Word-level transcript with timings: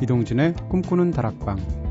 이동진의 0.00 0.54
꿈꾸는 0.70 1.10
다락방 1.10 1.87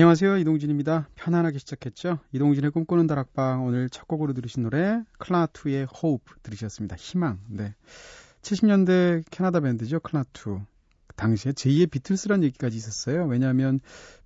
안녕하세요. 0.00 0.38
이동진입니다. 0.38 1.10
편안하게 1.14 1.58
시작했죠? 1.58 2.20
이동진의 2.32 2.70
꿈꾸는 2.70 3.06
다락방 3.06 3.66
오늘 3.66 3.90
첫 3.90 4.08
곡으로 4.08 4.32
들으신 4.32 4.62
노래 4.62 5.02
클라투의 5.18 5.88
Hope 5.94 6.36
들으셨습니다. 6.42 6.96
희망. 6.96 7.38
네. 7.48 7.74
70년대 8.40 9.24
캐나다 9.30 9.60
밴드죠. 9.60 10.00
클라투. 10.00 10.62
당시에 11.16 11.52
제2의 11.52 11.90
비틀스란 11.90 12.42
얘기까지 12.44 12.78
있었어요. 12.78 13.26
왜냐하면 13.26 13.78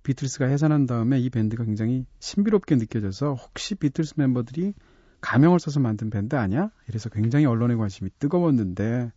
비틀스가 0.03 0.45
해산한 0.45 0.85
다음에 0.85 1.19
이 1.19 1.29
밴드가 1.29 1.65
굉장히 1.65 2.05
신비롭게 2.19 2.77
느껴져서 2.77 3.33
혹시 3.33 3.75
비틀스 3.75 4.13
멤버들이 4.15 4.73
가명을 5.19 5.59
써서 5.59 5.81
만든 5.81 6.09
밴드 6.09 6.37
아니야? 6.37 6.71
이래서 6.87 7.09
굉장히 7.09 7.47
언론의 7.47 7.75
관심이 7.75 8.09
뜨거웠는데 8.17 9.11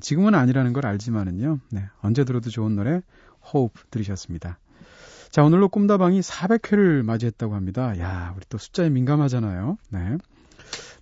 지금은 0.00 0.36
아니라는 0.36 0.74
걸 0.74 0.86
알지만은요. 0.86 1.58
네, 1.72 1.88
언제 2.02 2.22
들어도 2.22 2.50
좋은 2.50 2.76
노래 2.76 3.02
Hope 3.52 3.82
들으셨습니다. 3.90 4.60
자, 5.34 5.42
오늘로 5.42 5.68
꿈다방이 5.68 6.20
400회를 6.20 7.02
맞이했다고 7.02 7.56
합니다. 7.56 7.98
야, 7.98 8.32
우리 8.36 8.44
또 8.48 8.56
숫자에 8.56 8.88
민감하잖아요. 8.88 9.78
네. 9.90 10.16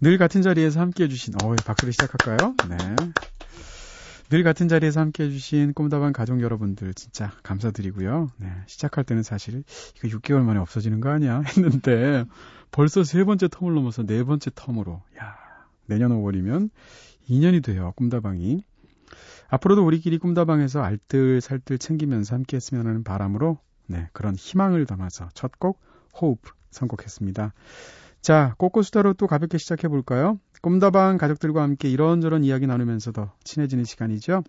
늘 0.00 0.16
같은 0.16 0.40
자리에서 0.40 0.80
함께 0.80 1.04
해주신, 1.04 1.34
어, 1.42 1.54
박수를 1.66 1.92
시작할까요? 1.92 2.54
네. 2.66 2.78
늘 4.30 4.42
같은 4.42 4.68
자리에서 4.68 5.00
함께 5.00 5.24
해주신 5.24 5.74
꿈다방 5.74 6.14
가족 6.14 6.40
여러분들 6.40 6.94
진짜 6.94 7.30
감사드리고요. 7.42 8.30
네. 8.38 8.48
시작할 8.64 9.04
때는 9.04 9.22
사실 9.22 9.64
이거 9.98 10.08
6개월 10.08 10.40
만에 10.40 10.58
없어지는 10.60 11.02
거 11.02 11.10
아니야? 11.10 11.42
했는데 11.54 12.24
벌써 12.70 13.04
세 13.04 13.24
번째 13.24 13.48
텀을 13.48 13.74
넘어서 13.74 14.02
네 14.02 14.24
번째 14.24 14.48
텀으로, 14.48 15.02
야, 15.20 15.36
내년 15.84 16.10
5월이면 16.10 16.70
2년이 17.28 17.62
돼요. 17.62 17.92
꿈다방이. 17.96 18.64
앞으로도 19.50 19.84
우리끼리 19.84 20.16
꿈다방에서 20.16 20.82
알뜰살뜰 20.82 21.76
챙기면서 21.76 22.34
함께 22.34 22.56
했으면 22.56 22.86
하는 22.86 23.04
바람으로 23.04 23.58
네, 23.92 24.08
그런 24.12 24.34
희망을 24.34 24.86
담아서 24.86 25.28
첫 25.34 25.52
곡 25.58 25.80
호흡 26.20 26.40
선곡했습니다. 26.70 27.52
자, 28.22 28.54
꽃꽃수다로 28.58 29.14
또 29.14 29.26
가볍게 29.26 29.58
시작해 29.58 29.88
볼까요? 29.88 30.38
꿈다방 30.62 31.18
가족들과 31.18 31.62
함께 31.62 31.90
이런저런 31.90 32.44
이야기 32.44 32.66
나누면서 32.66 33.12
더 33.12 33.32
친해지는 33.44 33.84
시간이죠. 33.84 34.42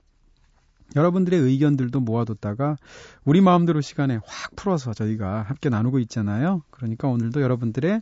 여러분들의 0.95 1.40
의견들도 1.40 2.00
모아뒀다가 2.01 2.78
우리 3.25 3.41
마음대로 3.41 3.81
시간에 3.81 4.19
확 4.25 4.56
풀어서 4.56 4.94
저희가 4.94 5.41
함께 5.41 5.69
나누고 5.69 6.00
있잖아요. 6.00 6.62
그러니까 6.69 7.07
오늘도 7.07 7.41
여러분들의 7.41 8.01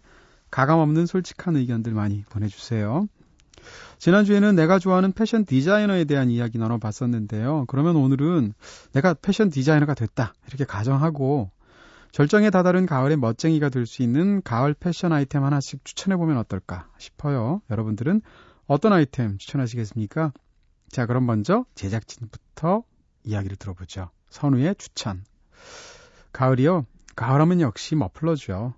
가감 0.52 0.80
없는 0.80 1.06
솔직한 1.06 1.56
의견들 1.56 1.94
많이 1.94 2.24
보내주세요. 2.30 3.08
지난주에는 4.00 4.56
내가 4.56 4.80
좋아하는 4.80 5.12
패션 5.12 5.46
디자이너에 5.46 6.06
대한 6.06 6.30
이야기 6.30 6.58
나눠봤었는데요. 6.58 7.66
그러면 7.68 7.96
오늘은 7.96 8.54
내가 8.94 9.14
패션 9.14 9.50
디자이너가 9.50 9.94
됐다. 9.94 10.34
이렇게 10.48 10.66
가정하고 10.66 11.52
절정에 12.12 12.50
다다른 12.50 12.86
가을의 12.86 13.18
멋쟁이가 13.18 13.70
될 13.70 13.86
수 13.86 14.04
있는 14.04 14.42
가을 14.42 14.74
패션 14.74 15.14
아이템 15.14 15.44
하나씩 15.44 15.86
추천해보면 15.86 16.38
어떨까 16.38 16.88
싶어요. 16.98 17.62
여러분들은 17.70 18.22
어떤 18.68 18.94
아이템 18.94 19.38
추천하시겠습니까? 19.38 20.34
자, 20.90 21.06
그럼 21.06 21.26
먼저 21.26 21.66
제작진부터 21.76 22.84
이야기를 23.24 23.58
들어보죠. 23.58 24.10
선우의 24.30 24.76
추천. 24.78 25.24
가을이요? 26.34 26.86
가을하면 27.16 27.62
역시 27.62 27.96
머플러죠. 27.96 28.74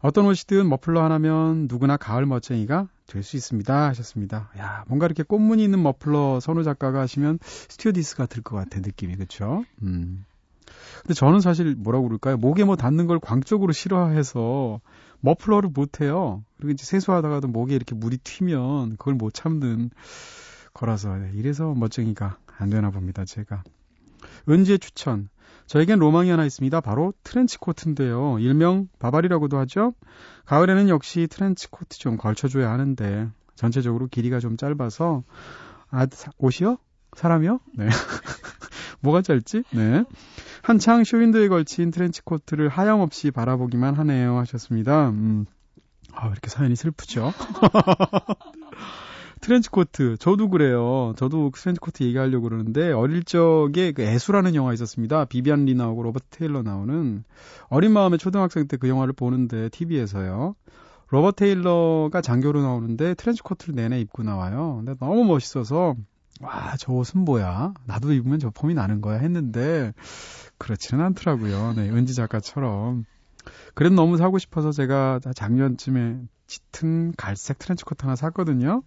어떤 0.00 0.26
옷이든 0.26 0.68
머플러 0.68 1.02
하나면 1.04 1.66
누구나 1.68 1.96
가을 1.96 2.26
멋쟁이가 2.26 2.88
될 3.06 3.22
수 3.22 3.36
있습니다 3.36 3.88
하셨습니다. 3.88 4.50
야 4.58 4.84
뭔가 4.88 5.06
이렇게 5.06 5.22
꽃무늬 5.22 5.64
있는 5.64 5.82
머플러 5.82 6.40
선우 6.40 6.62
작가가 6.62 7.00
하시면 7.00 7.38
스튜어디스가 7.42 8.26
될것 8.26 8.56
같아 8.58 8.80
느낌이 8.80 9.16
그렇죠? 9.16 9.64
음. 9.82 10.24
근데 11.02 11.14
저는 11.14 11.40
사실 11.40 11.74
뭐라고 11.76 12.04
그럴까요? 12.06 12.36
목에 12.36 12.64
뭐 12.64 12.76
닿는 12.76 13.06
걸 13.06 13.18
광적으로 13.18 13.72
싫어해서 13.72 14.80
머플러를 15.20 15.70
못 15.72 16.00
해요. 16.00 16.44
그리고 16.56 16.70
이제 16.72 16.84
세수하다가도 16.84 17.48
목에 17.48 17.74
이렇게 17.74 17.94
물이 17.94 18.18
튀면 18.18 18.96
그걸 18.96 19.14
못 19.14 19.34
참는 19.34 19.90
거라서 20.72 21.16
네, 21.16 21.32
이래서 21.34 21.74
멋쟁이가 21.74 22.38
안 22.58 22.70
되나 22.70 22.90
봅니다 22.90 23.24
제가. 23.24 23.64
은지의 24.48 24.78
추천. 24.78 25.28
저에겐 25.70 26.00
로망이 26.00 26.28
하나 26.30 26.44
있습니다. 26.44 26.80
바로 26.80 27.14
트렌치 27.22 27.56
코트인데요. 27.56 28.40
일명 28.40 28.88
바바리라고도 28.98 29.56
하죠. 29.58 29.94
가을에는 30.44 30.88
역시 30.88 31.28
트렌치 31.30 31.70
코트 31.70 31.96
좀 31.96 32.16
걸쳐줘야 32.16 32.72
하는데 32.72 33.28
전체적으로 33.54 34.08
길이가 34.08 34.40
좀 34.40 34.56
짧아서 34.56 35.22
아 35.90 36.08
옷이요? 36.38 36.78
사람이요? 37.16 37.60
네. 37.74 37.86
뭐가 38.98 39.22
짧지? 39.22 39.62
네. 39.70 40.02
한창 40.64 41.04
쇼윈도에 41.04 41.46
걸친 41.46 41.92
트렌치 41.92 42.20
코트를 42.22 42.68
하염없이 42.68 43.30
바라보기만 43.30 43.94
하네요 43.94 44.38
하셨습니다. 44.38 45.10
음. 45.10 45.46
아, 46.12 46.26
이렇게 46.30 46.50
사연이 46.50 46.74
슬프죠? 46.74 47.32
트렌치코트. 49.40 50.16
저도 50.18 50.48
그래요. 50.50 51.14
저도 51.16 51.50
트렌치코트 51.54 52.02
얘기하려고 52.04 52.48
그러는데 52.48 52.92
어릴 52.92 53.24
적에 53.24 53.92
그 53.92 54.02
애수라는 54.02 54.54
영화 54.54 54.72
있었습니다. 54.74 55.24
비비안 55.24 55.64
리 55.64 55.74
나오고 55.74 56.02
로버트 56.02 56.26
테일러 56.30 56.62
나오는 56.62 57.24
어린 57.68 57.92
마음에 57.92 58.16
초등학생 58.16 58.66
때 58.68 58.76
그 58.76 58.88
영화를 58.88 59.12
보는데 59.14 59.68
TV에서요. 59.70 60.54
로버트 61.08 61.36
테일러가 61.44 62.20
장교로 62.20 62.62
나오는데 62.62 63.14
트렌치코트를 63.14 63.74
내내 63.74 64.00
입고 64.00 64.22
나와요. 64.22 64.76
근데 64.84 64.94
너무 65.00 65.24
멋있어서 65.24 65.94
와, 66.40 66.74
저 66.78 66.92
옷은 66.92 67.20
뭐야? 67.24 67.74
나도 67.86 68.12
입으면 68.12 68.38
저 68.38 68.50
폼이 68.50 68.74
나는 68.74 69.00
거야 69.02 69.18
했는데 69.18 69.92
그렇지는 70.58 71.04
않더라고요. 71.04 71.74
네, 71.74 71.90
은지 71.90 72.14
작가처럼. 72.14 73.04
그래도 73.74 73.94
너무 73.94 74.16
사고 74.16 74.38
싶어서 74.38 74.72
제가 74.72 75.20
작년쯤에 75.34 76.20
짙은 76.46 77.12
갈색 77.16 77.58
트렌치코트 77.58 78.04
하나 78.04 78.16
샀거든요. 78.16 78.82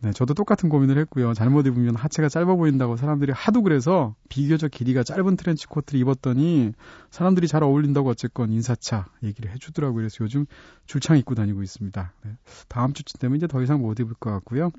네, 0.00 0.12
저도 0.12 0.34
똑같은 0.34 0.68
고민을 0.68 0.96
했고요. 0.98 1.34
잘못 1.34 1.66
입으면 1.66 1.96
하체가 1.96 2.28
짧아 2.28 2.54
보인다고 2.54 2.96
사람들이 2.96 3.32
하도 3.32 3.62
그래서 3.62 4.14
비교적 4.28 4.70
길이가 4.70 5.02
짧은 5.02 5.36
트렌치 5.36 5.66
코트를 5.66 6.00
입었더니 6.00 6.72
사람들이 7.10 7.48
잘 7.48 7.64
어울린다고 7.64 8.10
어쨌건 8.10 8.52
인사차 8.52 9.06
얘기를 9.24 9.50
해주더라고요. 9.50 9.96
그래서 9.96 10.18
요즘 10.20 10.46
줄창 10.86 11.18
입고 11.18 11.34
다니고 11.34 11.64
있습니다. 11.64 12.12
네, 12.24 12.30
다음 12.68 12.92
주쯤 12.92 13.18
되면 13.18 13.36
이제 13.36 13.48
더 13.48 13.60
이상 13.60 13.82
못 13.82 13.98
입을 13.98 14.14
것 14.20 14.30
같고요. 14.30 14.70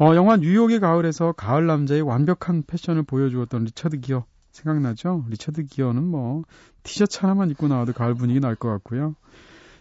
어, 0.00 0.16
영화 0.16 0.36
뉴욕의 0.36 0.80
가을에서 0.80 1.32
가을 1.32 1.66
남자의 1.66 2.00
완벽한 2.00 2.64
패션을 2.66 3.04
보여주었던 3.04 3.64
리처드 3.64 4.00
기어 4.00 4.24
생각나죠? 4.52 5.24
리처드 5.28 5.64
기어는 5.66 6.04
뭐 6.04 6.42
티셔츠 6.82 7.18
하나만 7.20 7.50
입고 7.50 7.68
나와도 7.68 7.92
가을 7.92 8.14
분위기 8.14 8.40
날 8.40 8.56
것 8.56 8.68
같고요. 8.68 9.14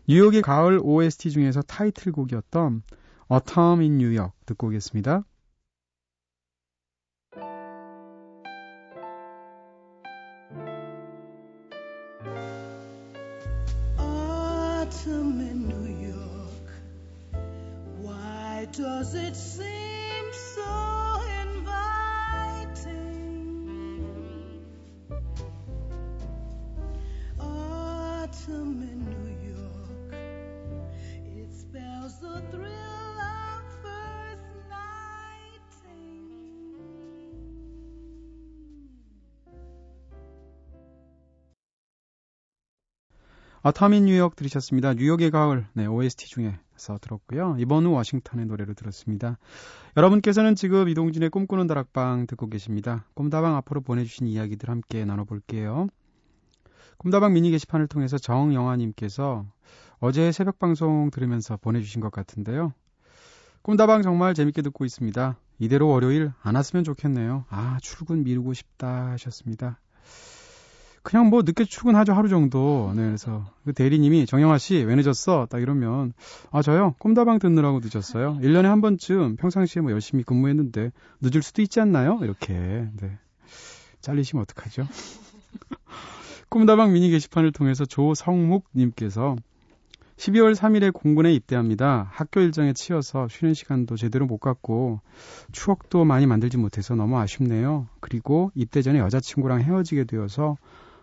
뉴욕의 0.07 0.41
가을 0.41 0.79
OST 0.81 1.31
중에서 1.31 1.61
타이틀곡이었던 1.61 2.83
Autumn 3.31 3.81
in 3.81 3.93
New 3.99 4.17
York 4.17 4.33
듣고 4.45 4.67
오겠습니다. 4.67 5.23
Autumn 13.97 15.39
in 15.41 15.67
New 15.67 16.07
York. 16.07 16.67
Why 18.01 18.67
does 18.71 19.13
it 19.13 19.35
seem 19.35 19.88
아 43.61 43.71
타민 43.71 44.05
뉴욕 44.05 44.37
들으셨습니다. 44.37 44.93
뉴욕의 44.93 45.31
가을, 45.31 45.67
네, 45.73 45.85
OST 45.85 46.27
중에서 46.27 46.97
들었고요. 47.01 47.57
이번 47.59 47.85
후 47.85 47.91
워싱턴의 47.91 48.45
노래로 48.45 48.73
들었습니다. 48.73 49.37
여러분께서는 49.97 50.55
지금 50.55 50.87
이동진의 50.87 51.29
꿈꾸는 51.29 51.67
다락방 51.67 52.27
듣고 52.27 52.47
계십니다. 52.47 53.05
꿈다방 53.15 53.55
앞으로 53.57 53.81
보내주신 53.81 54.27
이야기들 54.27 54.69
함께 54.69 55.03
나눠볼게요. 55.03 55.87
꿈다방 56.97 57.33
미니 57.33 57.51
게시판을 57.51 57.87
통해서 57.87 58.17
정영아님께서 58.17 59.45
어제 59.99 60.31
새벽 60.31 60.57
방송 60.57 61.11
들으면서 61.11 61.57
보내주신 61.57 61.99
것 61.99 62.13
같은데요. 62.13 62.73
꿈다방 63.61 64.03
정말 64.03 64.33
재밌게 64.35 64.61
듣고 64.61 64.85
있습니다. 64.85 65.37
이대로 65.59 65.89
월요일 65.89 66.31
안 66.41 66.55
왔으면 66.55 66.85
좋겠네요. 66.85 67.43
아, 67.49 67.77
출근 67.81 68.23
미루고 68.23 68.53
싶다 68.53 69.11
하셨습니다. 69.11 69.79
그냥 71.03 71.29
뭐 71.29 71.41
늦게 71.43 71.65
출근하죠 71.65 72.13
하루 72.13 72.29
정도. 72.29 72.91
네, 72.95 73.03
그래서 73.03 73.45
그 73.65 73.73
대리님이 73.73 74.25
정영아 74.25 74.57
씨 74.57 74.83
왜 74.83 74.95
늦었어? 74.95 75.47
딱 75.49 75.61
이러면 75.61 76.13
아 76.51 76.61
저요 76.61 76.95
꿈다방 76.99 77.39
듣느라고 77.39 77.79
늦었어요. 77.83 78.37
1년에 78.41 78.63
한 78.63 78.81
번쯤 78.81 79.37
평상시에 79.37 79.81
뭐 79.81 79.91
열심히 79.91 80.23
근무했는데 80.23 80.91
늦을 81.21 81.41
수도 81.41 81.61
있지 81.61 81.79
않나요? 81.79 82.19
이렇게 82.21 82.53
네 82.53 83.17
잘리시면 84.01 84.43
어떡하죠? 84.43 84.87
꿈다방 86.49 86.93
미니 86.93 87.09
게시판을 87.09 87.51
통해서 87.51 87.85
조성묵님께서 87.85 89.35
12월 90.17 90.53
3일에 90.53 90.91
공군에 90.91 91.31
입대합니다. 91.33 92.09
학교 92.11 92.41
일정에 92.41 92.73
치여서 92.73 93.29
쉬는 93.29 93.53
시간도 93.53 93.95
제대로 93.95 94.25
못 94.25 94.37
갖고 94.39 94.99
추억도 95.53 96.03
많이 96.03 96.25
만들지 96.27 96.57
못해서 96.57 96.93
너무 96.93 97.17
아쉽네요. 97.19 97.87
그리고 98.01 98.51
입대 98.53 98.81
전에 98.81 98.99
여자친구랑 98.99 99.61
헤어지게 99.61 100.03
되어서 100.05 100.57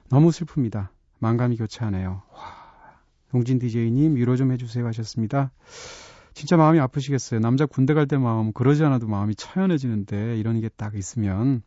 너무 0.08 0.28
슬픕니다. 0.30 0.88
만감이 1.18 1.56
교차하네요. 1.56 2.22
와, 2.32 2.42
동진 3.30 3.58
DJ님 3.58 4.16
위로 4.16 4.36
좀 4.36 4.52
해주세요 4.52 4.86
하셨습니다. 4.86 5.50
진짜 6.34 6.56
마음이 6.56 6.78
아프시겠어요. 6.80 7.40
남자 7.40 7.64
군대 7.66 7.94
갈 7.94 8.06
때 8.06 8.18
마음 8.18 8.52
그러지 8.52 8.84
않아도 8.84 9.06
마음이 9.08 9.34
처연해지는데 9.34 10.36
이런 10.38 10.60
게 10.60 10.68
딱 10.76 10.94
있으면 10.94 11.62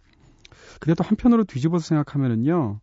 또 0.82 1.04
한편으로 1.04 1.44
뒤집어서 1.46 1.86
생각하면은요. 1.88 2.80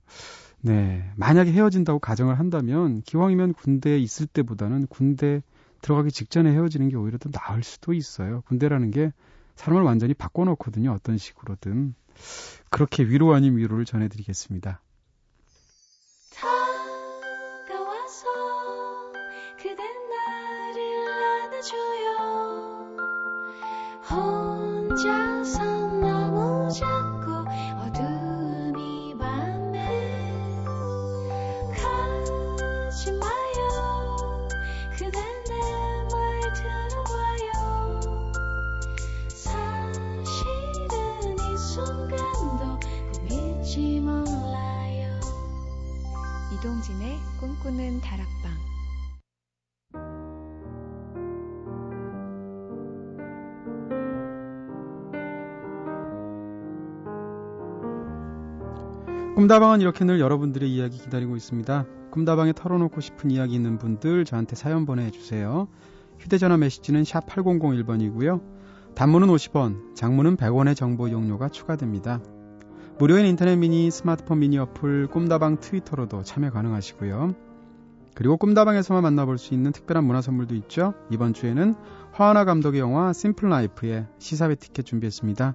네. 0.62 1.10
만약에 1.16 1.52
헤어진다고 1.52 2.00
가정을 2.00 2.38
한다면 2.38 3.02
기왕이면 3.02 3.54
군대에 3.54 3.98
있을 3.98 4.26
때보다는 4.26 4.88
군대 4.88 5.42
들어가기 5.82 6.10
직전에 6.10 6.50
헤어지는 6.52 6.88
게 6.88 6.96
오히려 6.96 7.18
더 7.18 7.30
나을 7.30 7.62
수도 7.62 7.92
있어요. 7.92 8.42
군대라는 8.46 8.90
게 8.90 9.12
사람을 9.54 9.82
완전히 9.84 10.14
바꿔놓거든요. 10.14 10.90
어떤 10.92 11.16
식으로든. 11.18 11.94
그렇게 12.70 13.04
위로 13.04 13.34
아닌 13.34 13.56
위로를 13.56 13.84
전해드리겠습니다. 13.84 14.80
꿈꾸는 47.66 48.00
다락방 48.00 48.52
꿈다방은 59.34 59.80
이렇게 59.80 60.04
늘 60.04 60.20
여러분들의 60.20 60.72
이야기 60.72 60.98
기다리고 60.98 61.36
있습니다. 61.36 61.86
꿈다방에 62.12 62.52
털어놓고 62.52 63.00
싶은 63.00 63.30
이야기 63.32 63.54
있는 63.54 63.78
분들 63.78 64.24
저한테 64.24 64.54
사연 64.54 64.86
보내주세요. 64.86 65.68
휴대전화 66.18 66.56
메시지는 66.56 67.04
샵 67.04 67.26
8001번이고요. 67.26 68.94
단문은 68.94 69.28
50원, 69.28 69.94
장문은 69.94 70.36
100원의 70.36 70.76
정보 70.76 71.08
이용료가 71.08 71.48
추가됩니다. 71.48 72.20
무료인 72.98 73.26
인터넷 73.26 73.56
미니, 73.56 73.90
스마트폰 73.90 74.38
미니 74.38 74.56
어플, 74.56 75.08
꿈다방 75.08 75.60
트위터로도 75.60 76.22
참여 76.22 76.50
가능하시고요. 76.50 77.45
그리고 78.16 78.38
꿈다방에서만 78.38 79.02
만나볼 79.02 79.36
수 79.36 79.52
있는 79.52 79.72
특별한 79.72 80.02
문화 80.02 80.22
선물도 80.22 80.54
있죠. 80.54 80.94
이번 81.10 81.34
주에는 81.34 81.74
허안화 82.12 82.44
감독의 82.44 82.80
영화 82.80 83.12
Simple 83.12 83.50
Life의 83.50 84.06
시사회 84.18 84.54
티켓 84.54 84.86
준비했습니다. 84.86 85.54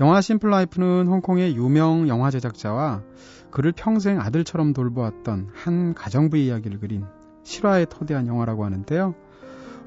영화 0.00 0.20
Simple 0.20 0.50
Life는 0.50 1.06
홍콩의 1.08 1.56
유명 1.56 2.06
영화 2.06 2.30
제작자와 2.30 3.02
그를 3.50 3.72
평생 3.72 4.20
아들처럼 4.20 4.74
돌보았던 4.74 5.48
한 5.54 5.94
가정부의 5.94 6.44
이야기를 6.44 6.80
그린 6.80 7.06
실화에 7.44 7.86
토대한 7.86 8.26
영화라고 8.26 8.66
하는데요. 8.66 9.14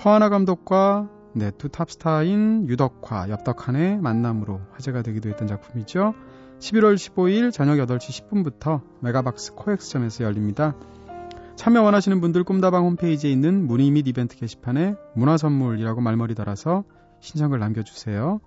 허안화 0.04 0.30
감독과 0.30 1.10
네, 1.34 1.52
두 1.52 1.70
탑스타인 1.70 2.68
유덕화, 2.68 3.30
엽덕한의 3.30 4.00
만남으로 4.00 4.62
화제가 4.72 5.04
되기도 5.04 5.30
했던 5.30 5.48
작품이죠. 5.48 6.16
11월 6.58 6.96
15일 6.96 7.54
저녁 7.54 7.76
8시 7.76 8.28
10분부터 8.28 8.82
메가박스 9.02 9.54
코엑스점에서 9.54 10.24
열립니다. 10.24 10.74
참여 11.60 11.82
원하시는 11.82 12.22
분들 12.22 12.46
꿈다방 12.46 12.86
홈페이지에 12.86 13.30
있는 13.30 13.68
문의 13.68 13.92
및 13.92 14.08
이벤트 14.08 14.38
게시판에 14.38 14.96
문화선물이라고 15.14 16.00
말머리 16.00 16.34
달아서 16.34 16.86
신청을 17.20 17.60
남겨주세요. 17.60 18.40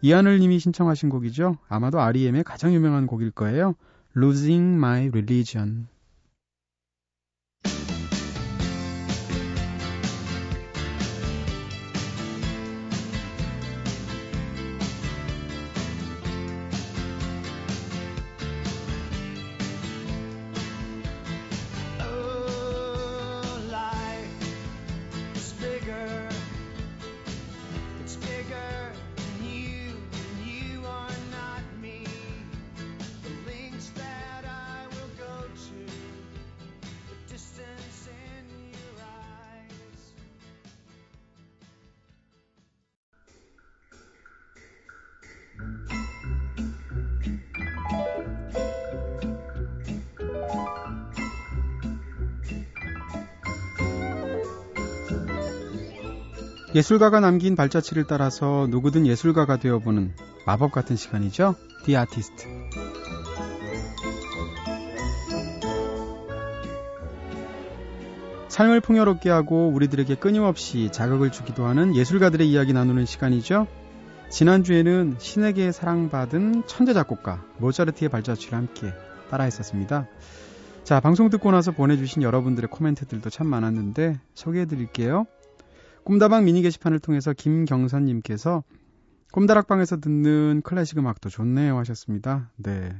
이하늘 0.00 0.38
님이 0.40 0.58
신청하신 0.58 1.10
곡이죠. 1.10 1.58
아마도 1.68 2.00
REM의 2.00 2.44
가장 2.44 2.72
유명한 2.72 3.06
곡일 3.06 3.32
거예요. 3.32 3.74
Losing 4.16 4.76
My 4.76 5.08
Religion. 5.08 5.88
예술가가 56.76 57.20
남긴 57.20 57.56
발자취를 57.56 58.04
따라서 58.04 58.66
누구든 58.68 59.06
예술가가 59.06 59.56
되어보는 59.56 60.12
마법 60.44 60.72
같은 60.72 60.94
시간이죠. 60.94 61.54
디 61.84 61.96
아티스트. 61.96 62.44
삶을 68.48 68.82
풍요롭게 68.82 69.30
하고 69.30 69.70
우리들에게 69.70 70.16
끊임없이 70.16 70.90
자극을 70.92 71.32
주기도 71.32 71.64
하는 71.64 71.96
예술가들의 71.96 72.46
이야기 72.46 72.74
나누는 72.74 73.06
시간이죠. 73.06 73.66
지난주에는 74.28 75.16
신에게 75.18 75.72
사랑받은 75.72 76.64
천재 76.66 76.92
작곡가 76.92 77.42
모차르트의 77.56 78.10
발자취를 78.10 78.52
함께 78.52 78.92
따라했었습니다. 79.30 80.08
자, 80.84 81.00
방송 81.00 81.30
듣고 81.30 81.50
나서 81.52 81.72
보내주신 81.72 82.20
여러분들의 82.20 82.68
코멘트들도 82.68 83.30
참 83.30 83.46
많았는데 83.46 84.20
소개해 84.34 84.66
드릴게요. 84.66 85.26
꿈다방 86.06 86.44
미니 86.44 86.62
게시판을 86.62 87.00
통해서 87.00 87.32
김경선님께서 87.32 88.62
꿈다락방에서 89.32 89.98
듣는 89.98 90.62
클래식 90.62 90.98
음악도 90.98 91.28
좋네요 91.28 91.76
하셨습니다. 91.78 92.52
네. 92.54 92.94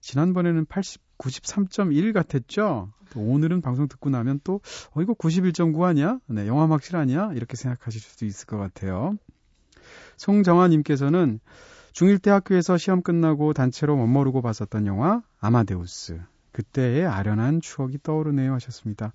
지난번에는 0.00 0.64
80, 0.64 1.02
93.1 1.18 2.14
같았죠? 2.14 2.94
또 3.10 3.20
오늘은 3.20 3.60
방송 3.60 3.88
듣고 3.88 4.08
나면 4.08 4.40
또, 4.42 4.62
어, 4.94 5.02
이거 5.02 5.12
91.9 5.12 5.82
아니야? 5.82 6.18
네, 6.28 6.46
영화막 6.46 6.82
실아니야? 6.82 7.32
이렇게 7.34 7.58
생각하실 7.58 8.00
수도 8.00 8.24
있을 8.24 8.46
것 8.46 8.56
같아요. 8.56 9.18
송정아님께서는 10.16 11.40
중1 11.92 12.22
때 12.22 12.30
학교에서 12.30 12.78
시험 12.78 13.02
끝나고 13.02 13.52
단체로 13.52 13.96
멋모르고 13.96 14.40
봤었던 14.40 14.86
영화, 14.86 15.20
아마데우스. 15.40 16.18
그때의 16.52 17.04
아련한 17.04 17.60
추억이 17.60 17.98
떠오르네요 18.02 18.54
하셨습니다. 18.54 19.12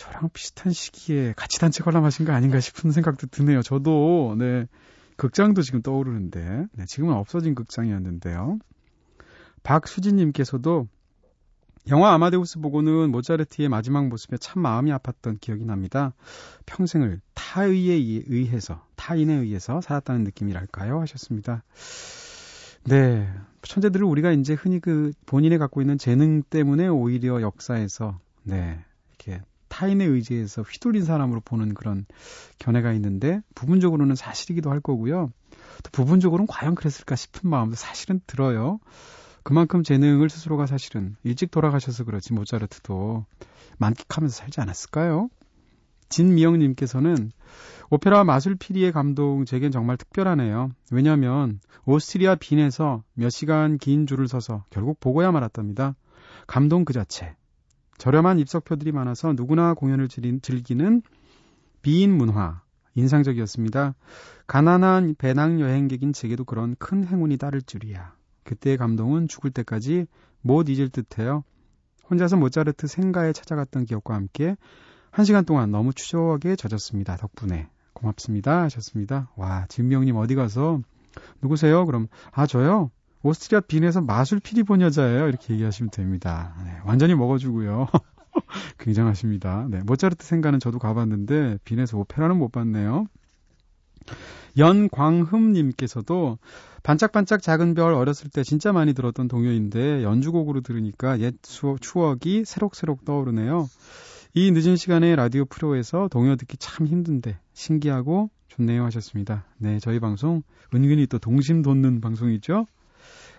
저랑 0.00 0.30
비슷한 0.32 0.72
시기에 0.72 1.34
같이 1.36 1.60
단체 1.60 1.84
관람하신 1.84 2.24
거 2.24 2.32
아닌가 2.32 2.58
싶은 2.58 2.90
생각도 2.90 3.26
드네요. 3.26 3.60
저도 3.60 4.34
네 4.38 4.66
극장도 5.16 5.60
지금 5.60 5.82
떠오르는데 5.82 6.64
네, 6.72 6.84
지금은 6.86 7.12
없어진 7.12 7.54
극장이었는데요. 7.54 8.58
박수진님께서도 9.62 10.88
영화 11.88 12.14
아마데우스 12.14 12.60
보고는 12.60 13.10
모차르트의 13.10 13.68
마지막 13.68 14.08
모습에 14.08 14.38
참 14.38 14.62
마음이 14.62 14.90
아팠던 14.90 15.38
기억이 15.38 15.66
납니다. 15.66 16.14
평생을 16.64 17.20
타의에 17.34 18.22
의해서, 18.26 18.82
타인에 18.96 19.34
의해서 19.34 19.82
살았다는 19.82 20.24
느낌이랄까요? 20.24 20.98
하셨습니다. 21.00 21.62
네. 22.84 23.30
천재들을 23.62 24.06
우리가 24.06 24.32
이제 24.32 24.54
흔히 24.54 24.78
그 24.78 25.12
본인이 25.26 25.58
갖고 25.58 25.82
있는 25.82 25.98
재능 25.98 26.42
때문에 26.42 26.88
오히려 26.88 27.42
역사에서, 27.42 28.18
네. 28.44 28.82
이렇게 29.08 29.42
타인의 29.80 30.08
의지에서 30.08 30.60
휘둘린 30.60 31.04
사람으로 31.06 31.40
보는 31.40 31.72
그런 31.72 32.04
견해가 32.58 32.92
있는데, 32.92 33.40
부분적으로는 33.54 34.14
사실이기도 34.14 34.70
할 34.70 34.80
거고요. 34.80 35.32
또 35.82 35.90
부분적으로는 35.92 36.46
과연 36.46 36.74
그랬을까 36.74 37.16
싶은 37.16 37.48
마음도 37.48 37.76
사실은 37.76 38.20
들어요. 38.26 38.78
그만큼 39.42 39.82
재능을 39.82 40.28
스스로가 40.28 40.66
사실은 40.66 41.16
일찍 41.22 41.50
돌아가셔서 41.50 42.04
그렇지 42.04 42.34
모차르트도 42.34 43.24
만끽하면서 43.78 44.36
살지 44.36 44.60
않았을까요? 44.60 45.30
진미영님께서는 46.10 47.32
오페라 47.88 48.22
마술피리의 48.24 48.92
감동 48.92 49.46
제겐 49.46 49.70
정말 49.70 49.96
특별하네요. 49.96 50.72
왜냐하면 50.92 51.60
오스트리아 51.86 52.34
빈에서 52.34 53.02
몇 53.14 53.30
시간 53.30 53.78
긴 53.78 54.06
줄을 54.06 54.28
서서 54.28 54.64
결국 54.68 55.00
보고야 55.00 55.32
말았답니다. 55.32 55.94
감동 56.46 56.84
그 56.84 56.92
자체. 56.92 57.34
저렴한 58.00 58.38
입석표들이 58.38 58.92
많아서 58.92 59.34
누구나 59.34 59.74
공연을 59.74 60.08
즐기는 60.08 61.02
비인 61.82 62.16
문화. 62.16 62.62
인상적이었습니다. 62.94 63.94
가난한 64.46 65.16
배낭 65.18 65.60
여행객인 65.60 66.14
제게도 66.14 66.44
그런 66.44 66.74
큰 66.78 67.06
행운이 67.06 67.36
따를 67.36 67.60
줄이야. 67.60 68.14
그때의 68.44 68.78
감동은 68.78 69.28
죽을 69.28 69.50
때까지 69.50 70.06
못 70.40 70.70
잊을 70.70 70.88
듯해요. 70.88 71.44
혼자서 72.08 72.38
모차르트 72.38 72.86
생가에 72.86 73.34
찾아갔던 73.34 73.84
기억과 73.84 74.14
함께 74.14 74.56
한 75.10 75.26
시간 75.26 75.44
동안 75.44 75.70
너무 75.70 75.92
추적하게 75.92 76.56
젖었습니다. 76.56 77.18
덕분에 77.18 77.68
고맙습니다 77.92 78.62
하셨습니다. 78.62 79.30
와 79.36 79.66
진명님 79.68 80.16
어디 80.16 80.34
가서 80.34 80.80
누구세요? 81.42 81.84
그럼 81.84 82.08
아 82.32 82.46
저요 82.46 82.90
오스트리아 83.22 83.60
빈에서 83.60 84.00
마술 84.00 84.40
피리 84.40 84.62
본 84.62 84.80
여자예요. 84.80 85.28
이렇게 85.28 85.54
얘기하시면 85.54 85.90
됩니다. 85.90 86.54
네, 86.64 86.72
완전히 86.84 87.14
먹어주고요. 87.14 87.88
굉장하십니다. 88.78 89.66
네, 89.68 89.82
모차르트 89.82 90.24
생가는 90.26 90.58
저도 90.58 90.78
가봤는데 90.78 91.58
빈에서 91.64 91.98
오페라는 91.98 92.36
못 92.36 92.50
봤네요. 92.50 93.06
연광흠님께서도 94.56 96.38
반짝반짝 96.82 97.42
작은 97.42 97.74
별 97.74 97.92
어렸을 97.94 98.30
때 98.30 98.42
진짜 98.42 98.72
많이 98.72 98.94
들었던 98.94 99.28
동요인데 99.28 100.02
연주곡으로 100.02 100.62
들으니까 100.62 101.20
옛 101.20 101.34
추억이 101.42 102.44
새록새록 102.44 103.04
떠오르네요. 103.04 103.68
이 104.32 104.50
늦은 104.52 104.76
시간에 104.76 105.14
라디오 105.16 105.44
프로에서 105.44 106.08
동요 106.08 106.36
듣기 106.36 106.56
참 106.56 106.86
힘든데 106.86 107.38
신기하고 107.52 108.30
좋네요 108.48 108.84
하셨습니다. 108.84 109.44
네, 109.58 109.78
저희 109.78 110.00
방송 110.00 110.42
은근히 110.74 111.06
또 111.06 111.18
동심 111.18 111.62
돋는 111.62 112.00
방송이죠. 112.00 112.66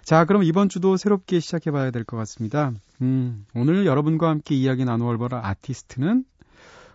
자, 0.03 0.25
그럼 0.25 0.43
이번 0.43 0.67
주도 0.69 0.97
새롭게 0.97 1.39
시작해 1.39 1.71
봐야 1.71 1.91
될 1.91 2.03
것 2.03 2.17
같습니다. 2.17 2.73
음, 3.01 3.45
오늘 3.55 3.85
여러분과 3.85 4.29
함께 4.29 4.55
이야기 4.55 4.83
나누어 4.83 5.15
볼 5.17 5.29
아티스트는 5.33 6.25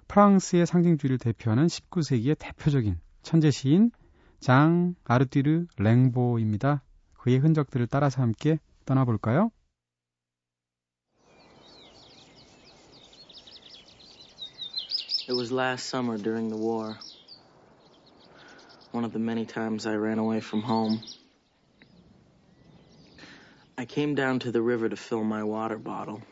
프랑스의 0.09 0.67
상징주의를 0.67 1.19
대표하는 1.19 1.67
19세기의 1.67 2.37
대표적인 2.39 2.99
천재 3.23 3.51
시인 3.51 3.91
장 4.41 4.95
아르띠르 5.05 5.67
랭보입니다. 5.79 6.83
그의 7.15 7.39
흔적들을 7.39 7.87
따라서 7.87 8.23
함께 8.23 8.59
떠나볼까요? 8.85 9.51
I 23.79 23.85
came 23.85 24.15
down 24.15 24.39
to 24.41 24.51
the 24.51 24.63
river 24.63 24.89
to 24.89 24.97
fill 24.97 25.23
my 25.23 25.45
water 25.45 25.77
bottle. 25.77 26.23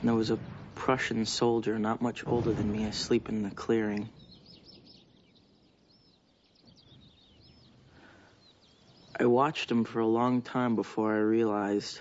And 0.00 0.08
there 0.08 0.14
was 0.14 0.30
a 0.30 0.38
Prussian 0.74 1.24
soldier 1.24 1.78
not 1.78 2.02
much 2.02 2.24
older 2.26 2.52
than 2.52 2.70
me 2.70 2.84
asleep 2.84 3.28
in 3.28 3.42
the 3.42 3.50
clearing. 3.50 4.10
I 9.18 9.26
watched 9.26 9.70
him 9.70 9.84
for 9.84 10.00
a 10.00 10.06
long 10.06 10.42
time 10.42 10.76
before 10.76 11.14
I 11.14 11.20
realized 11.20 12.00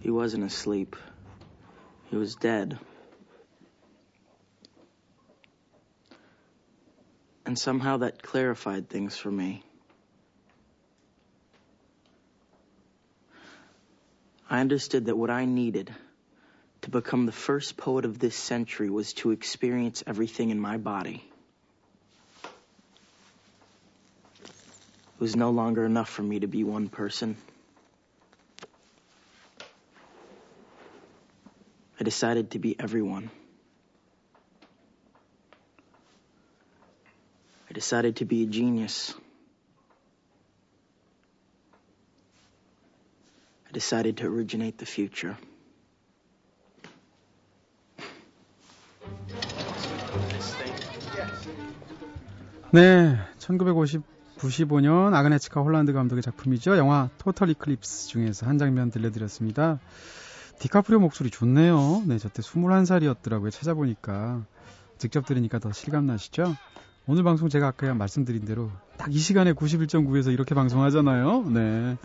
he 0.00 0.10
wasn't 0.10 0.44
asleep. 0.44 0.96
He 2.10 2.16
was 2.16 2.34
dead. 2.34 2.78
And 7.46 7.58
somehow 7.58 7.98
that 7.98 8.22
clarified 8.22 8.90
things 8.90 9.16
for 9.16 9.30
me. 9.30 9.62
I 14.50 14.60
understood 14.60 15.06
that 15.06 15.16
what 15.16 15.30
I 15.30 15.44
needed 15.44 15.94
to 16.82 16.90
become 16.90 17.26
the 17.26 17.32
first 17.32 17.76
poet 17.76 18.04
of 18.06 18.18
this 18.18 18.34
century 18.34 18.88
was 18.88 19.12
to 19.14 19.30
experience 19.30 20.02
everything 20.06 20.50
in 20.50 20.58
my 20.58 20.78
body. 20.78 21.22
It 24.44 25.20
was 25.20 25.36
no 25.36 25.50
longer 25.50 25.84
enough 25.84 26.08
for 26.08 26.22
me 26.22 26.40
to 26.40 26.46
be 26.46 26.64
one 26.64 26.88
person. 26.88 27.36
I 32.00 32.04
decided 32.04 32.52
to 32.52 32.58
be 32.58 32.74
everyone. 32.78 33.30
I 37.68 37.72
decided 37.74 38.16
to 38.16 38.24
be 38.24 38.44
a 38.44 38.46
genius. 38.46 39.12
Decided 43.78 44.16
to 44.16 44.26
originate 44.26 44.76
the 44.76 44.86
future. 44.86 45.36
네, 52.72 53.16
1950 53.38 54.02
95년 54.38 55.14
아그네츠카 55.14 55.60
홀란드 55.62 55.92
감독의 55.92 56.22
작품이죠. 56.22 56.76
영화 56.76 57.08
토털 57.18 57.50
이클립스 57.50 58.06
중에서 58.08 58.46
한 58.46 58.56
장면 58.58 58.90
들려드렸습니다. 58.90 59.80
디카프리오 60.60 61.00
목소리 61.00 61.30
좋네요. 61.30 62.04
네, 62.06 62.18
저때 62.18 62.42
21살이었더라고요. 62.42 63.50
찾아보니까. 63.50 64.44
직접 64.96 65.26
들으니까 65.26 65.58
더 65.58 65.72
실감나시죠? 65.72 66.54
오늘 67.08 67.22
방송 67.24 67.48
제가 67.48 67.66
아까 67.68 67.94
말씀드린 67.94 68.44
대로 68.44 68.70
딱 68.96 69.10
이 69.10 69.18
시간에 69.18 69.52
91.9에서 69.54 70.32
이렇게 70.32 70.54
방송하잖아요. 70.54 71.44
네. 71.50 71.96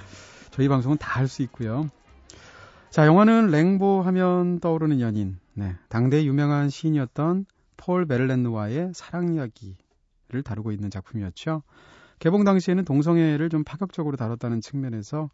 저희 0.53 0.67
방송은 0.67 0.97
다 0.97 1.19
할 1.19 1.27
수 1.27 1.41
있고요. 1.43 1.89
자, 2.91 3.07
영화는 3.07 3.47
랭보 3.47 4.03
하면 4.03 4.59
떠오르는 4.59 4.99
연인. 4.99 5.39
네. 5.55 5.75
당대 5.89 6.23
유명한 6.25 6.69
시인이었던 6.69 7.47
폴 7.75 8.05
베를렌느와의 8.05 8.91
사랑 8.93 9.33
이야기를 9.33 10.43
다루고 10.45 10.71
있는 10.71 10.91
작품이었죠. 10.91 11.63
개봉 12.19 12.43
당시에는 12.43 12.85
동성애를 12.85 13.49
좀 13.49 13.63
파격적으로 13.63 14.15
다뤘다는 14.15 14.61
측면에서 14.61 15.31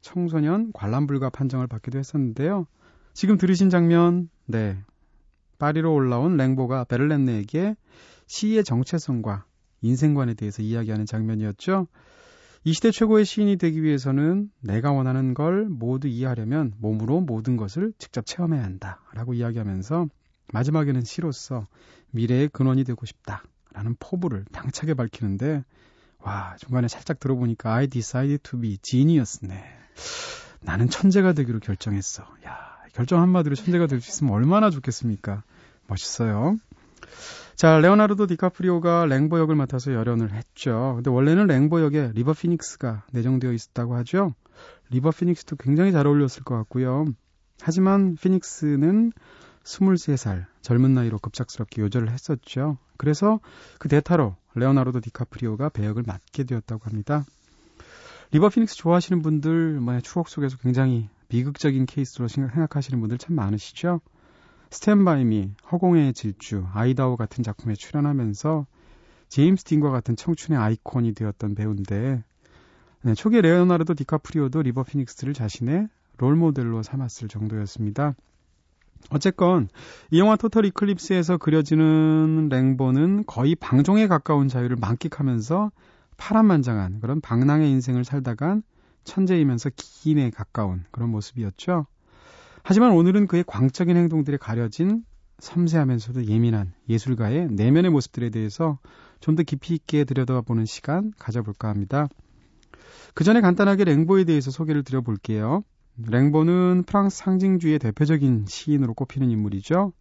청소년 0.00 0.72
관람 0.72 1.06
불가 1.06 1.28
판정을 1.28 1.66
받기도 1.66 1.98
했었는데요. 1.98 2.66
지금 3.12 3.36
들으신 3.36 3.68
장면, 3.68 4.30
네. 4.46 4.78
파리로 5.58 5.92
올라온 5.92 6.38
랭보가 6.38 6.84
베를렌네에게 6.84 7.76
시의 8.26 8.64
정체성과 8.64 9.44
인생관에 9.82 10.32
대해서 10.32 10.62
이야기하는 10.62 11.04
장면이었죠. 11.04 11.88
이 12.64 12.72
시대 12.72 12.92
최고의 12.92 13.24
시인이 13.24 13.56
되기 13.56 13.82
위해서는 13.82 14.50
내가 14.60 14.92
원하는 14.92 15.34
걸 15.34 15.66
모두 15.68 16.06
이해하려면 16.06 16.72
몸으로 16.78 17.20
모든 17.20 17.56
것을 17.56 17.92
직접 17.98 18.24
체험해야 18.24 18.62
한다. 18.62 19.00
라고 19.14 19.34
이야기하면서 19.34 20.06
마지막에는 20.52 21.02
시로서 21.02 21.66
미래의 22.12 22.48
근원이 22.48 22.84
되고 22.84 23.04
싶다. 23.04 23.42
라는 23.72 23.96
포부를 23.98 24.44
당차게 24.52 24.94
밝히는데 24.94 25.64
와, 26.20 26.54
중간에 26.58 26.86
살짝 26.86 27.18
들어보니까 27.18 27.74
I 27.74 27.88
decided 27.88 28.38
to 28.44 28.60
be 28.60 28.78
genius네. 28.80 29.64
나는 30.60 30.88
천재가 30.88 31.32
되기로 31.32 31.58
결정했어. 31.58 32.22
야, 32.46 32.76
결정 32.92 33.20
한마디로 33.22 33.56
천재가 33.56 33.88
될 33.88 34.00
수 34.00 34.10
있으면 34.10 34.34
얼마나 34.34 34.70
좋겠습니까? 34.70 35.42
멋있어요. 35.88 36.58
자, 37.54 37.78
레오나르도 37.78 38.26
디카프리오가 38.26 39.06
랭보 39.06 39.38
역을 39.38 39.54
맡아서 39.54 39.92
열연을 39.92 40.32
했죠. 40.32 40.94
근데 40.96 41.10
원래는 41.10 41.46
랭보 41.46 41.80
역에 41.82 42.12
리버 42.14 42.32
피닉스가 42.32 43.04
내정되어 43.12 43.52
있었다고 43.52 43.94
하죠. 43.96 44.34
리버 44.90 45.10
피닉스도 45.10 45.56
굉장히 45.56 45.92
잘 45.92 46.06
어울렸을 46.06 46.44
것 46.44 46.56
같고요. 46.56 47.06
하지만 47.60 48.16
피닉스는 48.16 49.12
23살 49.64 50.46
젊은 50.60 50.94
나이로 50.94 51.18
급작스럽게 51.18 51.82
요절을 51.82 52.10
했었죠. 52.10 52.78
그래서 52.96 53.40
그 53.78 53.88
대타로 53.88 54.36
레오나르도 54.54 55.00
디카프리오가 55.00 55.68
배역을 55.68 56.02
맡게 56.06 56.44
되었다고 56.44 56.84
합니다. 56.84 57.24
리버 58.32 58.48
피닉스 58.48 58.76
좋아하시는 58.76 59.22
분들 59.22 59.80
뭐 59.80 60.00
추억 60.00 60.28
속에서 60.28 60.56
굉장히 60.56 61.08
비극적인 61.28 61.86
케이스로 61.86 62.28
생각하시는 62.28 62.98
분들 63.00 63.18
참 63.18 63.36
많으시죠. 63.36 64.00
Stand 64.72 65.12
by 65.12 65.28
Me, 65.28 65.52
허공에의 65.70 66.14
질주, 66.14 66.64
아이다호 66.72 67.18
같은 67.18 67.44
작품에 67.44 67.74
출연하면서 67.74 68.66
제임스 69.28 69.64
딘과 69.64 69.90
같은 69.90 70.16
청춘의 70.16 70.58
아이콘이 70.58 71.12
되었던 71.12 71.54
배우인데 71.54 72.24
네, 73.02 73.14
초기 73.14 73.42
레오나르도 73.42 73.92
디카프리오도 73.92 74.62
리버 74.62 74.84
피닉스를 74.84 75.34
자신의 75.34 75.88
롤 76.16 76.36
모델로 76.36 76.82
삼았을 76.82 77.28
정도였습니다. 77.28 78.14
어쨌건 79.10 79.68
이 80.10 80.18
영화 80.18 80.36
Total 80.36 80.64
Eclipse에서 80.64 81.36
그려지는 81.36 82.48
랭보는 82.48 83.24
거의 83.26 83.54
방종에 83.54 84.06
가까운 84.06 84.48
자유를 84.48 84.76
만끽하면서 84.76 85.70
파란만장한 86.16 87.00
그런 87.00 87.20
방랑의 87.20 87.70
인생을 87.70 88.04
살다간 88.04 88.62
천재이면서 89.04 89.70
기인에 89.76 90.30
가까운 90.30 90.84
그런 90.90 91.10
모습이었죠. 91.10 91.86
하지만 92.62 92.92
오늘은 92.92 93.26
그의 93.26 93.44
광적인 93.46 93.96
행동들이 93.96 94.38
가려진 94.38 95.04
섬세하면서도 95.38 96.26
예민한 96.26 96.72
예술가의 96.88 97.48
내면의 97.50 97.90
모습들에 97.90 98.30
대해서 98.30 98.78
좀 99.20 99.36
더 99.36 99.42
깊이 99.44 99.74
있게 99.74 100.04
들여다보는 100.04 100.64
시간 100.66 101.12
가져볼까 101.18 101.68
합니다. 101.68 102.08
그 103.14 103.24
전에 103.24 103.40
간단하게 103.40 103.84
랭보에 103.84 104.24
대해서 104.24 104.50
소개를 104.50 104.82
드려볼게요. 104.82 105.62
랭보는 105.96 106.84
프랑스 106.86 107.18
상징주의의 107.18 107.78
대표적인 107.78 108.46
시인으로 108.48 108.94
꼽히는 108.94 109.30
인물이죠. 109.30 109.92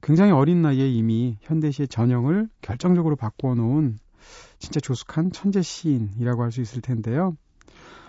굉장히 0.00 0.32
어린 0.32 0.62
나이에 0.62 0.88
이미 0.88 1.38
현대시의 1.42 1.88
전형을 1.88 2.48
결정적으로 2.60 3.16
바꾸어 3.16 3.54
놓은 3.54 3.98
진짜 4.58 4.80
조숙한 4.80 5.32
천재 5.32 5.62
시인이라고 5.62 6.42
할 6.42 6.52
수 6.52 6.60
있을 6.60 6.82
텐데요. 6.82 7.36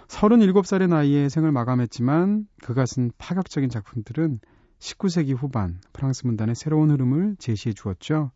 37살의 0.08 0.90
나이에 0.90 1.30
생을 1.30 1.52
마감했지만 1.52 2.48
그가 2.62 2.86
쓴 2.86 3.12
파격적인 3.18 3.70
작품들은 3.70 4.40
19세기 4.80 5.36
후반 5.36 5.80
프랑스 5.94 6.28
문단의 6.28 6.56
새로운 6.56 6.92
흐름을 6.92 7.38
제시해 7.40 7.74
주었죠. 7.74 8.32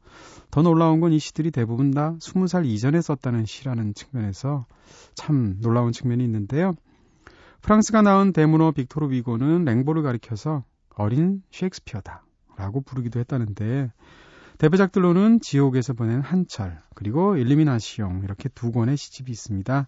더 0.50 0.62
놀라운 0.62 1.02
건 1.02 1.12
이 1.12 1.20
시들이 1.20 1.52
대부분 1.52 1.92
다 1.92 2.16
20살 2.20 2.66
이전에 2.66 3.02
썼다는 3.02 3.46
시라는 3.46 3.94
측면에서 3.94 4.66
참 5.14 5.58
놀라운 5.62 5.92
측면이 5.92 6.24
있는데요. 6.24 6.74
프랑스가 7.62 8.02
낳은 8.02 8.32
대문어 8.32 8.72
빅토르 8.72 9.10
위고는 9.10 9.66
랭보를 9.66 10.04
가리켜서 10.04 10.64
어린 10.96 11.44
셰익스피어다 11.52 12.24
라고 12.56 12.82
부르기도 12.82 13.20
했다는데 13.20 13.92
대표작들로는 14.58 15.42
지옥에서 15.42 15.94
보낸 15.94 16.22
한철 16.22 16.82
그리고 16.96 17.36
일리미나시옹 17.36 18.22
이렇게 18.24 18.48
두 18.50 18.72
권의 18.72 18.96
시집이 18.96 19.32
있습니다. 19.32 19.88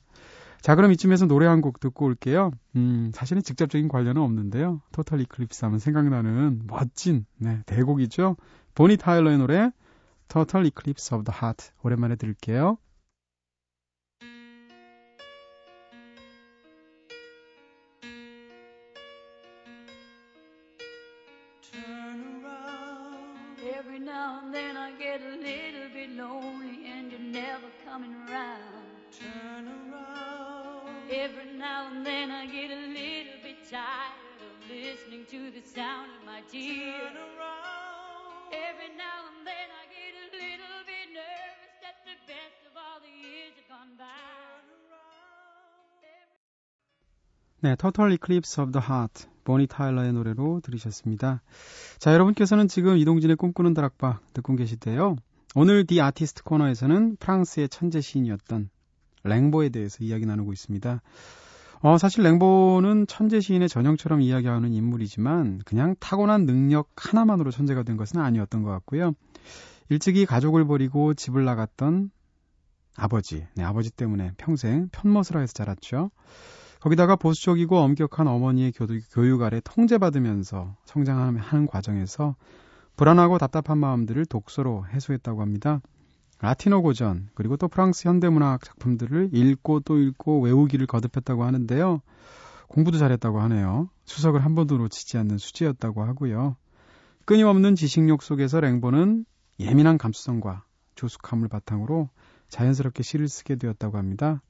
자, 0.61 0.75
그럼 0.75 0.91
이쯤에서 0.91 1.25
노래 1.27 1.45
한 1.47 1.61
곡 1.61 1.79
듣고 1.79 2.05
올게요. 2.05 2.51
음, 2.75 3.11
사실은 3.13 3.41
직접적인 3.41 3.87
관련은 3.87 4.21
없는데요. 4.21 4.81
토탈 4.91 5.21
이클립스 5.21 5.65
하면 5.65 5.79
생각나는 5.79 6.63
멋진 6.67 7.25
네, 7.37 7.61
대곡이죠. 7.65 8.35
보니 8.75 8.97
타일러의 8.97 9.37
노래 9.37 9.71
Total 10.27 10.65
Eclipse 10.67 11.15
of 11.15 11.23
the 11.29 11.35
Heart 11.41 11.71
오랜만에 11.83 12.15
들을게요. 12.15 12.77
네, 47.69 47.75
Total 47.75 48.11
Eclipse 48.13 48.63
of 48.63 48.71
the 48.71 48.83
Heart, 48.83 49.27
보니 49.43 49.67
타일러의 49.67 50.11
노래로 50.13 50.61
들으셨습니다. 50.63 51.43
자, 51.99 52.13
여러분께서는 52.13 52.67
지금 52.67 52.97
이동진의 52.97 53.35
꿈꾸는 53.35 53.75
다락방 53.75 54.17
듣고 54.33 54.55
계시대요. 54.55 55.15
오늘 55.53 55.85
디 55.85 56.01
아티스트 56.01 56.43
코너에서는 56.45 57.17
프랑스의 57.17 57.69
천재 57.69 58.01
시인이었던 58.01 58.71
랭보에 59.23 59.69
대해서 59.69 60.03
이야기 60.03 60.25
나누고 60.25 60.51
있습니다. 60.51 61.01
어, 61.81 61.97
사실 61.99 62.23
랭보는 62.23 63.05
천재 63.05 63.39
시인의 63.39 63.69
전형처럼 63.69 64.21
이야기하는 64.21 64.73
인물이지만 64.73 65.59
그냥 65.63 65.95
타고난 65.99 66.47
능력 66.47 66.89
하나만으로 66.95 67.51
천재가 67.51 67.83
된 67.83 67.97
것은 67.97 68.19
아니었던 68.19 68.63
것 68.63 68.71
같고요. 68.71 69.13
일찍이 69.89 70.25
가족을 70.25 70.65
버리고 70.65 71.13
집을 71.13 71.45
나갔던 71.45 72.09
아버지, 72.95 73.45
네, 73.53 73.63
아버지 73.63 73.91
때문에 73.91 74.31
평생 74.37 74.89
편머스라에서 74.91 75.53
자랐죠. 75.53 76.09
거기다가 76.79 77.15
보수적이고 77.15 77.77
엄격한 77.77 78.27
어머니의 78.27 78.71
교육 79.11 79.41
아래 79.41 79.59
통제받으면서 79.63 80.75
성장하는 80.85 81.67
과정에서 81.67 82.35
불안하고 82.95 83.37
답답한 83.37 83.77
마음들을 83.77 84.25
독서로 84.25 84.85
해소했다고 84.87 85.41
합니다. 85.41 85.81
라틴어 86.41 86.81
고전 86.81 87.29
그리고 87.35 87.57
또 87.57 87.67
프랑스 87.67 88.07
현대문학 88.07 88.63
작품들을 88.63 89.29
읽고 89.33 89.81
또 89.81 89.97
읽고 89.97 90.41
외우기를 90.41 90.87
거듭했다고 90.87 91.43
하는데요. 91.43 92.01
공부도 92.69 92.97
잘했다고 92.97 93.41
하네요. 93.41 93.89
수석을 94.05 94.45
한 94.45 94.55
번도 94.55 94.77
놓치지 94.77 95.17
않는 95.17 95.37
수지였다고 95.37 96.03
하고요. 96.03 96.55
끊임없는 97.25 97.75
지식욕 97.75 98.23
속에서 98.23 98.61
랭보는 98.61 99.25
예민한 99.59 99.97
감수성과 99.97 100.63
조숙함을 100.95 101.49
바탕으로 101.49 102.09
자연스럽게 102.47 103.03
시를 103.03 103.27
쓰게 103.27 103.55
되었다고 103.55 103.97
합니다. 103.97 104.41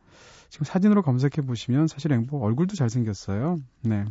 지금 0.49 0.65
사진으로 0.65 1.01
검색해 1.01 1.45
보시면 1.45 1.87
사실 1.87 2.11
랭보 2.11 2.43
얼굴도 2.43 2.75
잘생겼어요. 2.75 3.57
네. 3.83 4.05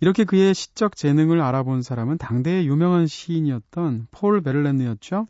이렇게 0.00 0.24
그의 0.24 0.54
시적 0.54 0.96
재능을 0.96 1.40
알아본 1.40 1.82
사람은 1.82 2.18
당대의 2.18 2.66
유명한 2.66 3.06
시인이었던 3.06 4.08
폴 4.10 4.40
베를렌느였죠. 4.42 5.28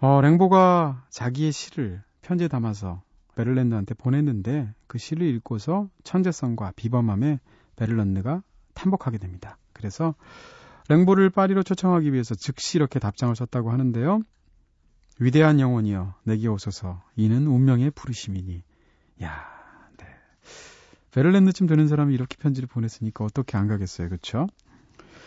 어, 0.00 0.20
랭보가 0.20 1.04
자기의 1.10 1.52
시를 1.52 2.02
편지에 2.20 2.48
담아서 2.48 3.02
베를렌느한테 3.34 3.94
보냈는데 3.94 4.72
그 4.86 4.98
시를 4.98 5.26
읽고서 5.26 5.88
천재성과 6.04 6.72
비범함에 6.76 7.40
베를렌느가 7.76 8.42
탐복하게 8.74 9.18
됩니다. 9.18 9.58
그래서 9.72 10.14
랭보를 10.88 11.30
파리로 11.30 11.62
초청하기 11.62 12.12
위해서 12.12 12.34
즉시 12.34 12.78
이렇게 12.78 12.98
답장을 12.98 13.34
썼다고 13.34 13.70
하는데요. 13.70 14.20
위대한 15.20 15.60
영혼이여 15.60 16.14
내게 16.24 16.48
오소서 16.48 17.02
이는 17.16 17.46
운명의 17.46 17.92
부르심이니 17.92 18.62
야, 19.22 19.44
네. 19.98 20.06
베를렌느쯤 21.12 21.66
되는 21.66 21.88
사람이 21.88 22.14
이렇게 22.14 22.36
편지를 22.36 22.68
보냈으니까 22.68 23.24
어떻게 23.24 23.56
안 23.58 23.68
가겠어요, 23.68 24.08
그렇죠? 24.08 24.46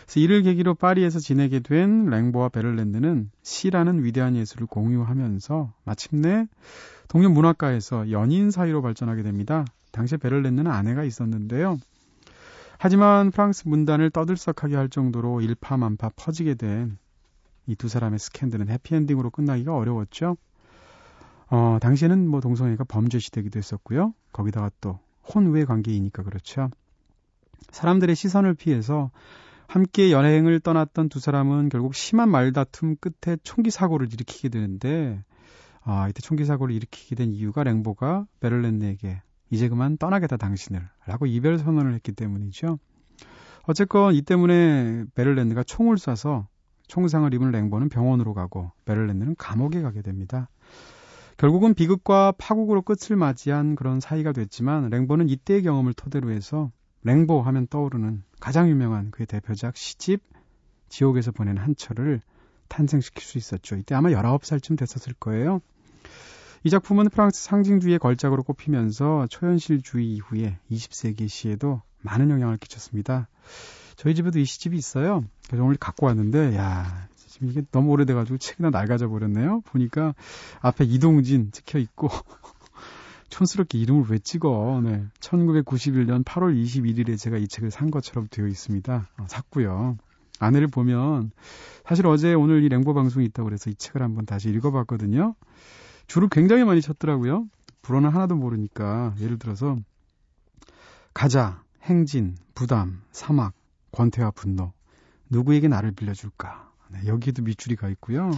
그래서 0.04 0.20
이를 0.20 0.42
계기로 0.42 0.74
파리에서 0.74 1.18
지내게 1.18 1.60
된 1.60 2.06
랭보와 2.06 2.48
베를렌느는 2.50 3.30
시라는 3.42 4.04
위대한 4.04 4.36
예술을 4.36 4.66
공유하면서 4.66 5.72
마침내 5.84 6.46
동료 7.08 7.28
문학가에서 7.30 8.10
연인 8.10 8.50
사이로 8.50 8.82
발전하게 8.82 9.22
됩니다. 9.22 9.64
당시에 9.92 10.18
베를렌느는 10.18 10.70
아내가 10.70 11.04
있었는데요. 11.04 11.78
하지만 12.78 13.30
프랑스 13.30 13.66
문단을 13.66 14.10
떠들썩하게 14.10 14.76
할 14.76 14.88
정도로 14.88 15.40
일파만파 15.40 16.10
퍼지게 16.16 16.54
된 16.54 16.98
이 17.68 17.74
두 17.74 17.88
사람의 17.88 18.18
스캔들은 18.18 18.68
해피엔딩으로 18.68 19.30
끝나기가 19.30 19.74
어려웠죠. 19.74 20.36
어, 21.48 21.78
당시에는 21.80 22.28
뭐 22.28 22.40
동성애가 22.40 22.84
범죄 22.84 23.18
시되기도 23.18 23.58
했었고요. 23.58 24.14
거기다가 24.32 24.70
또 24.80 24.98
혼외 25.22 25.64
관계이니까 25.64 26.22
그렇죠. 26.22 26.70
사람들의 27.70 28.14
시선을 28.14 28.54
피해서 28.54 29.10
함께 29.68 30.12
여행을 30.12 30.60
떠났던 30.60 31.08
두 31.08 31.18
사람은 31.18 31.68
결국 31.68 31.94
심한 31.94 32.30
말다툼 32.30 32.96
끝에 32.96 33.36
총기 33.42 33.70
사고를 33.70 34.12
일으키게 34.12 34.48
되는데 34.48 35.22
아, 35.82 36.08
이때 36.08 36.20
총기 36.20 36.44
사고를 36.44 36.74
일으키게 36.74 37.14
된 37.14 37.32
이유가 37.32 37.64
랭보가 37.64 38.26
베를렌네에게 38.40 39.22
이제 39.50 39.68
그만 39.68 39.96
떠나겠다 39.96 40.36
당신을 40.36 40.88
라고 41.06 41.26
이별 41.26 41.58
선언을 41.58 41.94
했기 41.94 42.12
때문이죠. 42.12 42.78
어쨌건 43.64 44.14
이 44.14 44.22
때문에 44.22 45.04
베를렌느가 45.14 45.62
총을 45.64 45.96
쏴서 45.96 46.46
총상을 46.88 47.32
입은 47.34 47.50
랭보는 47.50 47.88
병원으로 47.88 48.34
가고 48.34 48.70
베를렌느는 48.84 49.34
감옥에 49.36 49.82
가게 49.82 50.02
됩니다. 50.02 50.48
결국은 51.36 51.74
비극과 51.74 52.32
파국으로 52.38 52.82
끝을 52.82 53.16
맞이한 53.16 53.76
그런 53.76 54.00
사이가 54.00 54.32
됐지만 54.32 54.88
랭보는 54.88 55.28
이때의 55.28 55.62
경험을 55.62 55.92
토대로 55.92 56.30
해서 56.30 56.70
랭보 57.02 57.42
하면 57.42 57.66
떠오르는 57.66 58.22
가장 58.40 58.68
유명한 58.68 59.10
그의 59.10 59.26
대표작 59.26 59.76
시집 59.76 60.22
지옥에서 60.88 61.32
보낸 61.32 61.58
한철을 61.58 62.20
탄생시킬 62.68 63.22
수 63.22 63.38
있었죠. 63.38 63.76
이때 63.76 63.94
아마 63.94 64.08
19살쯤 64.08 64.78
됐었을 64.78 65.14
거예요. 65.20 65.60
이 66.64 66.70
작품은 66.70 67.10
프랑스 67.10 67.44
상징주의의 67.44 67.98
걸작으로 67.98 68.42
꼽히면서 68.42 69.26
초현실주의 69.28 70.14
이후에 70.14 70.58
20세기 70.70 71.28
시에도 71.28 71.82
많은 72.02 72.30
영향을 72.30 72.56
끼쳤습니다. 72.56 73.28
저희 73.94 74.14
집에도 74.14 74.38
이 74.38 74.44
시집이 74.44 74.76
있어요. 74.76 75.24
그래서 75.46 75.64
오늘 75.64 75.76
갖고 75.76 76.06
왔는데, 76.06 76.56
야, 76.56 77.08
지금 77.36 77.50
이게 77.50 77.62
너무 77.70 77.90
오래돼가지고 77.90 78.38
책이나 78.38 78.70
낡아져 78.70 79.08
버렸네요. 79.08 79.60
보니까 79.66 80.14
앞에 80.62 80.86
이동진 80.86 81.52
찍혀 81.52 81.78
있고, 81.80 82.08
촌스럽게 83.28 83.76
이름을 83.76 84.04
왜 84.08 84.18
찍어? 84.18 84.80
네. 84.82 85.04
1991년 85.20 86.24
8월 86.24 86.58
21일에 86.58 87.18
제가 87.18 87.36
이 87.36 87.46
책을 87.46 87.70
산 87.70 87.90
것처럼 87.90 88.28
되어 88.30 88.46
있습니다. 88.46 89.08
어, 89.18 89.26
샀고요. 89.28 89.98
안내를 90.38 90.68
보면 90.68 91.30
사실 91.86 92.06
어제 92.06 92.32
오늘 92.32 92.62
이 92.62 92.70
랭보 92.70 92.94
방송이 92.94 93.26
있다고 93.26 93.44
그래서 93.44 93.68
이 93.68 93.74
책을 93.74 94.00
한번 94.00 94.24
다시 94.24 94.48
읽어봤거든요. 94.48 95.34
줄을 96.06 96.30
굉장히 96.30 96.64
많이 96.64 96.80
쳤더라고요. 96.80 97.44
불어는 97.82 98.08
하나도 98.08 98.36
모르니까 98.36 99.14
예를 99.20 99.38
들어서 99.38 99.76
가자, 101.12 101.62
행진, 101.82 102.36
부담, 102.54 103.02
사막, 103.12 103.52
권태와 103.92 104.30
분노. 104.30 104.72
누구에게 105.28 105.68
나를 105.68 105.92
빌려줄까? 105.92 106.65
네, 106.88 107.06
여기에도 107.06 107.42
밑줄이 107.42 107.76
가 107.76 107.88
있고요. 107.90 108.30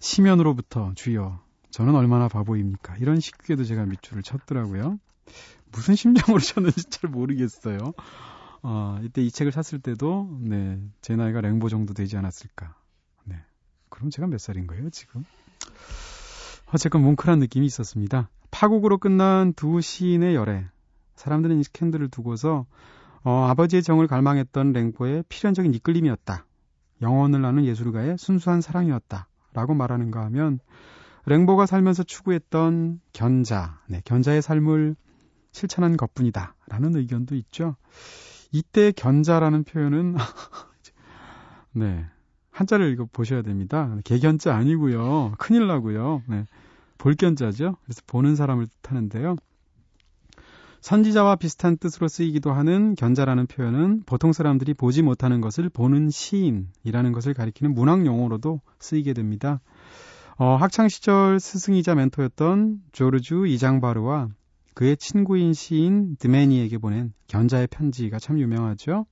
시면으로부터 0.00 0.92
주여, 0.94 1.40
저는 1.70 1.94
얼마나 1.94 2.28
바보입니까? 2.28 2.96
이런 2.98 3.20
식에도 3.20 3.64
제가 3.64 3.84
밑줄을 3.86 4.22
쳤더라고요. 4.22 4.98
무슨 5.72 5.94
심정으로 5.94 6.38
쳤는지 6.40 6.84
잘 6.90 7.10
모르겠어요. 7.10 7.78
어, 8.62 8.98
이때 9.02 9.22
이 9.22 9.30
책을 9.30 9.52
샀을 9.52 9.80
때도, 9.80 10.38
네, 10.40 10.80
제 11.00 11.16
나이가 11.16 11.40
랭보 11.40 11.68
정도 11.68 11.94
되지 11.94 12.16
않았을까. 12.16 12.74
네. 13.24 13.36
그럼 13.88 14.10
제가 14.10 14.26
몇 14.26 14.38
살인 14.38 14.66
거예요, 14.66 14.90
지금? 14.90 15.24
어쨌건 16.72 17.02
뭉클한 17.02 17.38
느낌이 17.38 17.66
있었습니다. 17.66 18.28
파국으로 18.50 18.98
끝난 18.98 19.52
두 19.54 19.80
시인의 19.80 20.34
열애. 20.34 20.66
사람들은 21.16 21.58
이 21.58 21.64
스캔들을 21.64 22.08
두고서 22.08 22.66
어, 23.24 23.46
아버지의 23.48 23.82
정을 23.82 24.06
갈망했던 24.06 24.72
랭보의 24.72 25.24
필연적인 25.28 25.74
이끌림이었다. 25.74 26.44
영혼을 27.02 27.42
나눈 27.42 27.64
예술가의 27.64 28.18
순수한 28.18 28.60
사랑이었다. 28.60 29.28
라고 29.54 29.74
말하는가 29.74 30.24
하면 30.26 30.60
랭보가 31.26 31.66
살면서 31.66 32.04
추구했던 32.04 33.00
견자, 33.12 33.80
네, 33.88 34.00
견자의 34.04 34.42
삶을 34.42 34.96
실천한 35.52 35.96
것뿐이다. 35.96 36.54
라는 36.68 36.96
의견도 36.96 37.34
있죠. 37.36 37.76
이때 38.52 38.92
견자라는 38.92 39.64
표현은 39.64 40.16
네. 41.72 42.06
한자를 42.50 42.90
읽어 42.92 43.06
보셔야 43.12 43.42
됩니다. 43.42 43.96
개견자 44.04 44.54
아니고요. 44.54 45.34
큰일 45.38 45.66
나고요. 45.66 46.22
네. 46.26 46.44
볼견자죠. 46.98 47.76
그래서 47.84 48.02
보는 48.06 48.34
사람을 48.34 48.66
뜻하는데요. 48.82 49.36
선지자와 50.80 51.36
비슷한 51.36 51.76
뜻으로 51.76 52.08
쓰이기도 52.08 52.52
하는 52.52 52.94
견자라는 52.94 53.46
표현은 53.46 54.02
보통 54.06 54.32
사람들이 54.32 54.74
보지 54.74 55.02
못하는 55.02 55.40
것을 55.40 55.68
보는 55.68 56.10
시인이라는 56.10 57.12
것을 57.12 57.34
가리키는 57.34 57.74
문학 57.74 58.06
용어로도 58.06 58.60
쓰이게 58.78 59.12
됩니다. 59.12 59.60
어, 60.36 60.54
학창 60.54 60.88
시절 60.88 61.40
스승이자 61.40 61.96
멘토였던 61.96 62.80
조르주 62.92 63.46
이장바르와 63.48 64.28
그의 64.74 64.96
친구인 64.96 65.52
시인 65.52 66.16
드메니에게 66.16 66.78
보낸 66.78 67.12
견자의 67.26 67.66
편지가 67.66 68.20
참 68.20 68.38
유명하죠. 68.38 69.06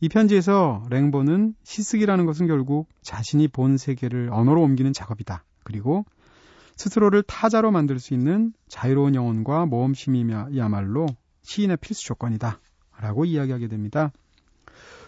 이 0.00 0.08
편지에서 0.08 0.84
랭보는 0.90 1.54
시쓰기라는 1.62 2.26
것은 2.26 2.48
결국 2.48 2.88
자신이 3.02 3.48
본 3.48 3.76
세계를 3.76 4.30
언어로 4.32 4.60
옮기는 4.60 4.92
작업이다. 4.92 5.44
그리고 5.62 6.04
스스로를 6.76 7.22
타자로 7.22 7.70
만들 7.70 7.98
수 7.98 8.14
있는 8.14 8.52
자유로운 8.68 9.14
영혼과 9.14 9.66
모험심이야말로 9.66 11.06
시인의 11.42 11.78
필수 11.78 12.04
조건이다. 12.04 12.60
라고 13.00 13.24
이야기하게 13.24 13.68
됩니다. 13.68 14.12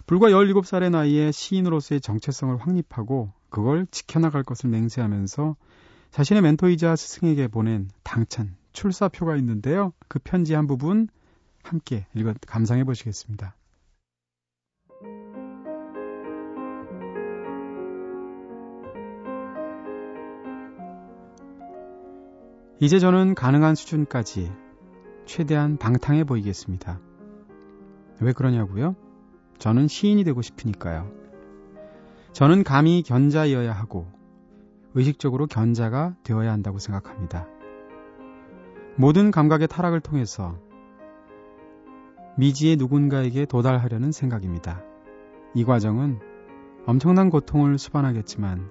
불과 0.07 0.29
17살의 0.29 0.91
나이에 0.91 1.33
시인으로서의 1.33 2.01
정체성을 2.01 2.57
확립하고 2.57 3.33
그걸 3.51 3.87
지켜나갈 3.91 4.43
것을 4.43 4.71
맹세하면서 4.71 5.57
자신의 6.11 6.43
멘토이자 6.43 6.97
스승에게 6.97 7.49
보낸 7.49 7.91
당찬 8.03 8.57
출사표가 8.73 9.37
있는데요. 9.37 9.93
그 10.09 10.19
편지 10.19 10.55
한 10.55 10.67
부분 10.67 11.09
함께 11.63 12.07
읽어 12.15 12.33
감상해 12.47 12.85
보시겠습니다. 12.85 13.58
이제 22.81 23.01
저는 23.01 23.35
가능한 23.35 23.75
수준까지 23.75 24.53
최대한 25.27 25.79
방탕해 25.79 26.23
보이겠습니다. 26.23 27.01
왜 28.21 28.33
그러냐고요? 28.33 28.95
저는 29.59 29.89
시인이 29.89 30.23
되고 30.23 30.41
싶으니까요. 30.43 31.11
저는 32.33 32.63
감히 32.63 33.03
견자이어야 33.03 33.73
하고 33.73 34.07
의식적으로 34.95 35.49
견자가 35.49 36.15
되어야 36.23 36.53
한다고 36.53 36.79
생각합니다. 36.79 37.49
모든 38.95 39.33
감각의 39.33 39.67
타락을 39.67 40.01
통해서 40.01 40.57
미지의 42.37 42.77
누군가에게 42.77 43.47
도달하려는 43.47 44.13
생각입니다. 44.13 44.85
이 45.53 45.65
과정은 45.65 46.21
엄청난 46.87 47.29
고통을 47.29 47.77
수반하겠지만 47.77 48.71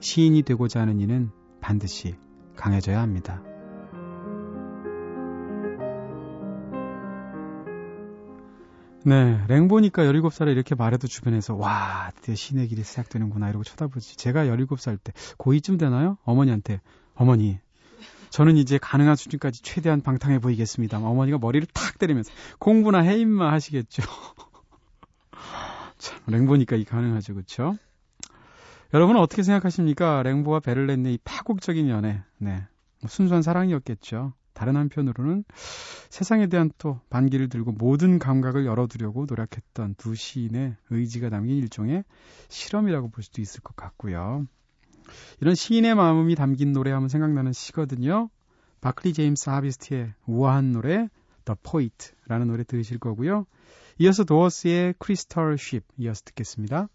시인이 0.00 0.42
되고자 0.42 0.82
하는 0.82 1.00
이는 1.00 1.30
반드시 1.62 2.16
강해져야 2.56 3.00
합니다. 3.00 3.42
네, 9.06 9.40
랭보니까 9.46 10.02
17살에 10.02 10.50
이렇게 10.50 10.74
말해도 10.74 11.06
주변에서 11.06 11.54
와, 11.54 12.10
드디어 12.16 12.34
신의 12.34 12.66
길이 12.66 12.82
시작되는구나 12.82 13.48
이러고 13.48 13.62
쳐다보지. 13.62 14.16
제가 14.16 14.46
17살 14.46 14.98
때 15.00 15.12
고2쯤 15.38 15.78
되나요? 15.78 16.18
어머니한테 16.24 16.80
어머니, 17.14 17.60
저는 18.30 18.56
이제 18.56 18.78
가능한 18.78 19.14
수준까지 19.14 19.62
최대한 19.62 20.00
방탕해 20.00 20.40
보이겠습니다. 20.40 20.98
어머니가 20.98 21.38
머리를 21.38 21.68
탁 21.72 22.00
때리면서 22.00 22.32
공부나 22.58 22.98
해 22.98 23.16
임마 23.16 23.52
하시겠죠. 23.52 24.02
참, 25.98 26.18
랭보니까 26.26 26.74
이 26.74 26.84
가능하죠, 26.84 27.34
그렇죠? 27.34 27.76
여러분은 28.96 29.20
어떻게 29.20 29.42
생각하십니까? 29.42 30.22
랭보와 30.22 30.60
베를렌의 30.60 31.12
이 31.12 31.18
파국적인 31.22 31.90
연애. 31.90 32.22
네. 32.38 32.64
뭐 33.02 33.10
순수한 33.10 33.42
사랑이었겠죠. 33.42 34.32
다른 34.54 34.74
한편으로는 34.74 35.44
세상에 36.08 36.46
대한 36.46 36.70
또 36.78 36.98
반기를 37.10 37.50
들고 37.50 37.72
모든 37.72 38.18
감각을 38.18 38.64
열어두려고 38.64 39.26
노력했던 39.28 39.96
두 39.98 40.14
시인의 40.14 40.76
의지가 40.88 41.28
담긴 41.28 41.58
일종의 41.58 42.04
실험이라고 42.48 43.10
볼 43.10 43.22
수도 43.22 43.42
있을 43.42 43.60
것 43.60 43.76
같고요. 43.76 44.46
이런 45.42 45.54
시인의 45.54 45.94
마음이 45.94 46.34
담긴 46.34 46.72
노래 46.72 46.90
하면 46.92 47.10
생각나는 47.10 47.52
시거든요. 47.52 48.30
바클리 48.80 49.12
제임스 49.12 49.50
하비스트의 49.50 50.14
우아한 50.24 50.72
노래 50.72 51.10
The 51.44 51.56
Poet라는 51.62 52.46
노래 52.46 52.64
들으실 52.64 52.98
거고요. 52.98 53.44
이어서 53.98 54.24
도어스의 54.24 54.94
크리스털 54.98 55.58
쉽 55.58 55.84
이어서 55.98 56.22
듣겠습니다. 56.24 56.88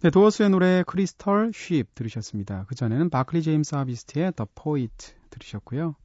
네, 0.00 0.10
도어스의 0.10 0.50
노래 0.50 0.84
Crystal 0.86 1.50
Ship 1.52 1.92
들으셨습니다. 1.96 2.66
그 2.68 2.76
전에는 2.76 3.10
바클리 3.10 3.42
제임스 3.42 3.74
하비스트의 3.74 4.32
The 4.36 4.46
Poet 4.54 5.12
들으셨고요. 5.30 5.96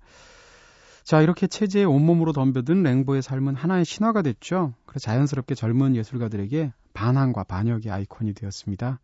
자, 1.03 1.21
이렇게 1.21 1.45
체제에 1.45 1.83
온몸으로 1.83 2.33
덤벼든 2.33 2.81
랭보의 2.81 3.21
삶은 3.21 3.53
하나의 3.53 3.85
신화가 3.85 4.23
됐죠. 4.23 4.73
그래서 4.87 5.03
자연스럽게 5.03 5.53
젊은 5.53 5.95
예술가들에게 5.95 6.73
반항과 6.95 7.43
반역의 7.43 7.91
아이콘이 7.91 8.33
되었습니다. 8.33 8.99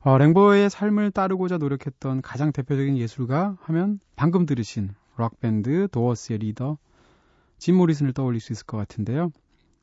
어, 0.00 0.16
랭보의 0.16 0.70
삶을 0.70 1.10
따르고자 1.10 1.58
노력했던 1.58 2.22
가장 2.22 2.52
대표적인 2.52 2.96
예술가 2.96 3.58
하면 3.60 4.00
방금 4.14 4.46
들으신 4.46 4.94
록밴드 5.16 5.88
도어스의 5.92 6.38
리더 6.38 6.78
짐 7.58 7.76
모리슨을 7.76 8.14
떠올릴 8.14 8.40
수 8.40 8.54
있을 8.54 8.64
것 8.64 8.78
같은데요. 8.78 9.30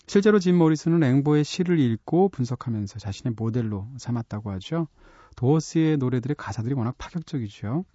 실제로 0.05 0.37
짐 0.39 0.57
모리슨은 0.57 0.99
랭보의 0.99 1.43
시를 1.43 1.79
읽고 1.79 2.29
분석하면서 2.29 2.99
자신의 2.99 3.33
모델로 3.37 3.87
삼았다고 3.97 4.51
하죠. 4.51 4.87
도어스의 5.35 5.97
노래들의 5.97 6.35
가사들이 6.35 6.75
워낙 6.75 6.95
파격적이죠. 6.97 7.85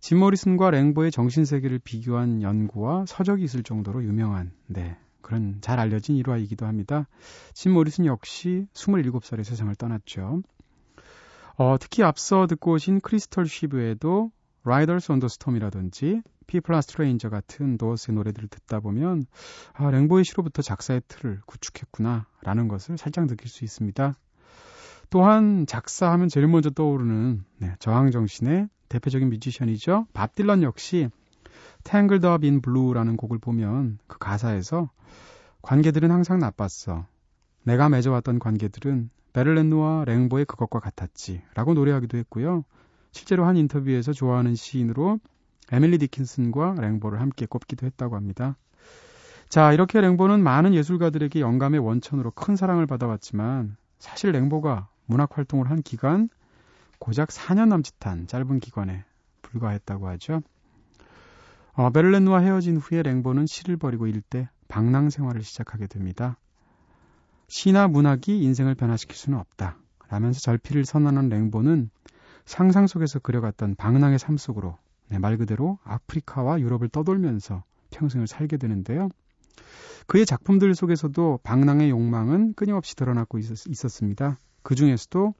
짐 0.00 0.18
모리슨과 0.18 0.70
랭보의 0.70 1.10
정신세계를 1.10 1.78
비교한 1.78 2.42
연구와 2.42 3.06
서적이 3.06 3.44
있을 3.44 3.62
정도로 3.62 4.04
유명한 4.04 4.52
네, 4.66 4.96
그런 5.20 5.58
잘 5.60 5.78
알려진 5.78 6.16
일화이기도 6.16 6.66
합니다. 6.66 7.08
짐 7.54 7.72
모리슨 7.72 8.06
역시 8.06 8.66
27살에 8.74 9.44
세상을 9.44 9.74
떠났죠. 9.76 10.42
어, 11.56 11.76
특히 11.80 12.02
앞서 12.02 12.46
듣고 12.46 12.72
오신 12.72 13.00
Crystal 13.00 13.46
Ship에도 13.46 14.30
Riders 14.64 15.12
on 15.12 15.18
the 15.18 15.28
Storm이라든지 15.28 16.22
People 16.46 16.65
Are 16.65 16.74
Strange 16.74 17.30
같은 17.30 17.78
도어스의 17.78 18.14
노래들을 18.14 18.48
듣다 18.48 18.80
보면 18.80 19.24
아, 19.72 19.90
랭보의 19.90 20.24
시로부터 20.24 20.62
작사의 20.62 21.02
틀을 21.08 21.40
구축했구나 21.46 22.26
라는 22.42 22.68
것을 22.68 22.98
살짝 22.98 23.26
느낄 23.26 23.48
수 23.48 23.64
있습니다. 23.64 24.14
또한 25.10 25.66
작사하면 25.66 26.28
제일 26.28 26.48
먼저 26.48 26.70
떠오르는 26.70 27.44
네, 27.58 27.74
저항 27.78 28.10
정신의 28.10 28.68
대표적인 28.88 29.28
뮤지션이죠. 29.30 30.06
밥 30.12 30.34
딜런 30.34 30.62
역시 30.62 31.08
Tangled 31.84 32.26
Up 32.26 32.46
in 32.46 32.60
Blue라는 32.60 33.16
곡을 33.16 33.38
보면 33.38 33.98
그 34.06 34.18
가사에서 34.18 34.90
관계들은 35.62 36.10
항상 36.10 36.38
나빴어. 36.38 37.06
내가 37.64 37.88
맺어왔던 37.88 38.38
관계들은 38.38 39.10
베를렌누와 39.32 40.04
랭보의 40.04 40.44
그것과 40.44 40.80
같았지. 40.80 41.42
라고 41.54 41.74
노래하기도 41.74 42.18
했고요. 42.18 42.64
실제로 43.12 43.44
한 43.46 43.56
인터뷰에서 43.56 44.12
좋아하는 44.12 44.54
시인으로 44.54 45.20
에밀리 45.70 45.98
디킨슨과 45.98 46.74
랭보를 46.78 47.20
함께 47.20 47.46
꼽기도 47.46 47.86
했다고 47.86 48.16
합니다. 48.16 48.56
자, 49.48 49.72
이렇게 49.72 50.00
랭보는 50.00 50.42
많은 50.42 50.74
예술가들에게 50.74 51.40
영감의 51.40 51.80
원천으로 51.80 52.30
큰 52.32 52.56
사랑을 52.56 52.86
받아왔지만 52.86 53.76
사실 53.98 54.32
랭보가 54.32 54.88
문학 55.06 55.36
활동을 55.36 55.70
한 55.70 55.82
기간 55.82 56.28
고작 56.98 57.28
4년 57.28 57.68
남짓한 57.68 58.26
짧은 58.26 58.60
기간에 58.60 59.04
불과했다고 59.42 60.08
하죠. 60.08 60.42
어, 61.74 61.90
베를렌과 61.90 62.38
헤어진 62.38 62.76
후에 62.76 63.02
랭보는 63.02 63.46
시를 63.46 63.76
버리고 63.76 64.06
일대 64.06 64.48
방랑 64.68 65.10
생활을 65.10 65.42
시작하게 65.42 65.86
됩니다. 65.86 66.38
시나 67.48 67.88
문학이 67.88 68.42
인생을 68.42 68.74
변화시킬 68.74 69.16
수는 69.16 69.38
없다. 69.38 69.76
라면서 70.08 70.40
절필을 70.40 70.84
선언한 70.84 71.28
랭보는 71.28 71.90
상상 72.44 72.86
속에서 72.86 73.18
그려갔던 73.18 73.76
방랑의 73.76 74.18
삶 74.18 74.36
속으로 74.36 74.76
네, 75.08 75.18
말 75.18 75.36
그대로 75.36 75.78
아프리카와 75.84 76.60
유럽을 76.60 76.88
떠돌면서 76.88 77.64
평생을 77.90 78.26
살게 78.26 78.56
되는데요. 78.56 79.08
그의 80.06 80.26
작품들 80.26 80.74
속에서도 80.74 81.40
방랑의 81.42 81.90
욕망은 81.90 82.54
끊임없이 82.54 82.96
드러나고 82.96 83.38
있었, 83.38 83.88
습니다그 83.88 84.74
중에서도 84.74 85.34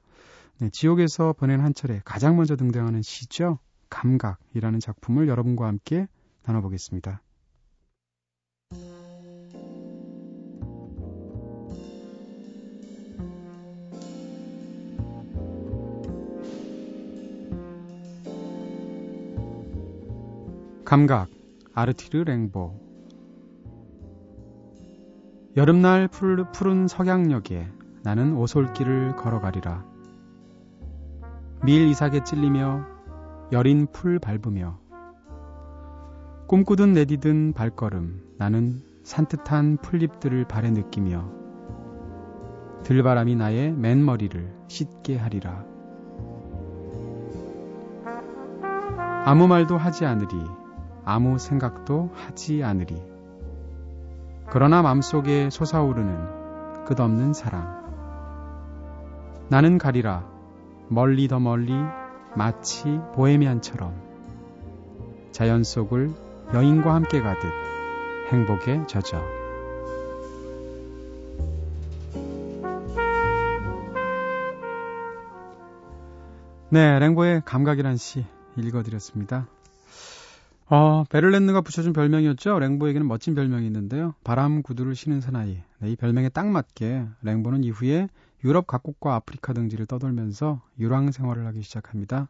네, 0.59 0.69
지옥에서 0.71 1.33
보낸 1.33 1.59
한 1.59 1.73
차례 1.73 2.01
가장 2.05 2.35
먼저 2.35 2.55
등장하는 2.55 3.01
시죠. 3.01 3.59
감각이라는 3.89 4.79
작품을 4.79 5.27
여러분과 5.27 5.67
함께 5.67 6.07
나눠보겠습니다. 6.43 7.21
감각 20.93 21.27
아르티르 21.73 22.23
랭보 22.23 22.79
여름날 25.57 26.07
푸른 26.07 26.87
석양역에 26.87 27.67
나는 28.03 28.37
오솔길을 28.37 29.15
걸어가리라. 29.15 29.83
밀 31.65 31.87
이삭에 31.87 32.23
찔리며 32.23 32.85
여린 33.53 33.87
풀 33.91 34.19
밟으며 34.19 34.77
꿈꾸든 36.47 36.93
내디든 36.93 37.53
발걸음 37.53 38.35
나는 38.37 38.79
산뜻한 39.03 39.77
풀잎들을 39.77 40.47
발에 40.47 40.69
느끼며 40.69 41.27
들바람이 42.83 43.35
나의 43.35 43.71
맨머리를 43.71 44.53
씻게 44.67 45.17
하리라. 45.17 45.65
아무 49.25 49.47
말도 49.47 49.75
하지 49.75 50.05
않으리 50.05 50.62
아무 51.05 51.37
생각도 51.37 52.11
하지 52.15 52.63
않으리. 52.63 52.95
그러나 54.49 54.81
맘속에 54.81 55.49
솟아오르는 55.49 56.85
끝없는 56.85 57.33
사랑. 57.33 57.83
나는 59.49 59.77
가리라 59.77 60.27
멀리 60.89 61.27
더 61.27 61.39
멀리 61.39 61.73
마치 62.35 62.99
보헤미안처럼 63.15 63.93
자연 65.31 65.63
속을 65.63 66.11
여인과 66.53 66.93
함께 66.93 67.21
가듯 67.21 67.41
행복에 68.31 68.85
젖어. 68.87 69.21
네, 76.69 76.97
랭보의 76.97 77.43
감각이란 77.45 77.97
시 77.97 78.25
읽어드렸습니다. 78.55 79.47
어, 80.75 81.03
베를렌느가 81.03 81.61
붙여준 81.61 81.93
별명이었죠. 81.93 82.57
랭보에게는 82.57 83.07
멋진 83.07 83.35
별명이 83.35 83.63
있는데요. 83.67 84.15
바람 84.23 84.63
구두를 84.63 84.95
신은 84.95 85.21
사나이. 85.21 85.61
네, 85.77 85.91
이 85.91 85.95
별명에 85.95 86.29
딱 86.29 86.47
맞게 86.47 87.05
랭보는 87.21 87.63
이후에 87.63 88.09
유럽 88.43 88.65
각국과 88.65 89.13
아프리카 89.13 89.53
등지를 89.53 89.85
떠돌면서 89.85 90.61
유랑 90.79 91.11
생활을 91.11 91.45
하기 91.45 91.61
시작합니다. 91.61 92.27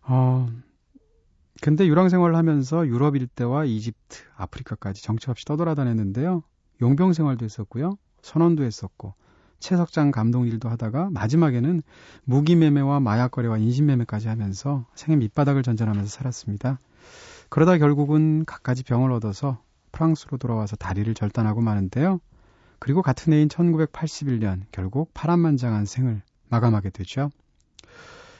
어, 0.00 0.48
근데 1.60 1.86
유랑 1.86 2.08
생활을 2.08 2.36
하면서 2.36 2.86
유럽 2.86 3.16
일대와 3.16 3.66
이집트, 3.66 4.22
아프리카까지 4.38 5.02
정처 5.02 5.30
없이 5.30 5.44
떠돌아다녔는데요. 5.44 6.42
용병 6.80 7.12
생활도 7.12 7.44
했었고요. 7.44 7.98
선원도 8.22 8.64
했었고, 8.64 9.12
채석장 9.58 10.10
감독 10.10 10.46
일도 10.46 10.70
하다가 10.70 11.10
마지막에는 11.10 11.82
무기매매와 12.24 13.00
마약거래와 13.00 13.58
인신매매까지 13.58 14.28
하면서 14.28 14.86
생애 14.94 15.16
밑바닥을 15.16 15.62
전전하면서 15.62 16.08
살았습니다. 16.08 16.78
그러다 17.50 17.78
결국은 17.78 18.44
갖가지 18.44 18.84
병을 18.84 19.12
얻어서 19.12 19.62
프랑스로 19.92 20.38
돌아와서 20.38 20.76
다리를 20.76 21.12
절단하고 21.14 21.60
마는데요. 21.60 22.20
그리고 22.78 23.02
같은 23.02 23.32
해인 23.32 23.48
1981년 23.48 24.62
결국 24.72 25.12
파란만장한 25.12 25.84
생을 25.84 26.22
마감하게 26.48 26.90
되죠. 26.90 27.30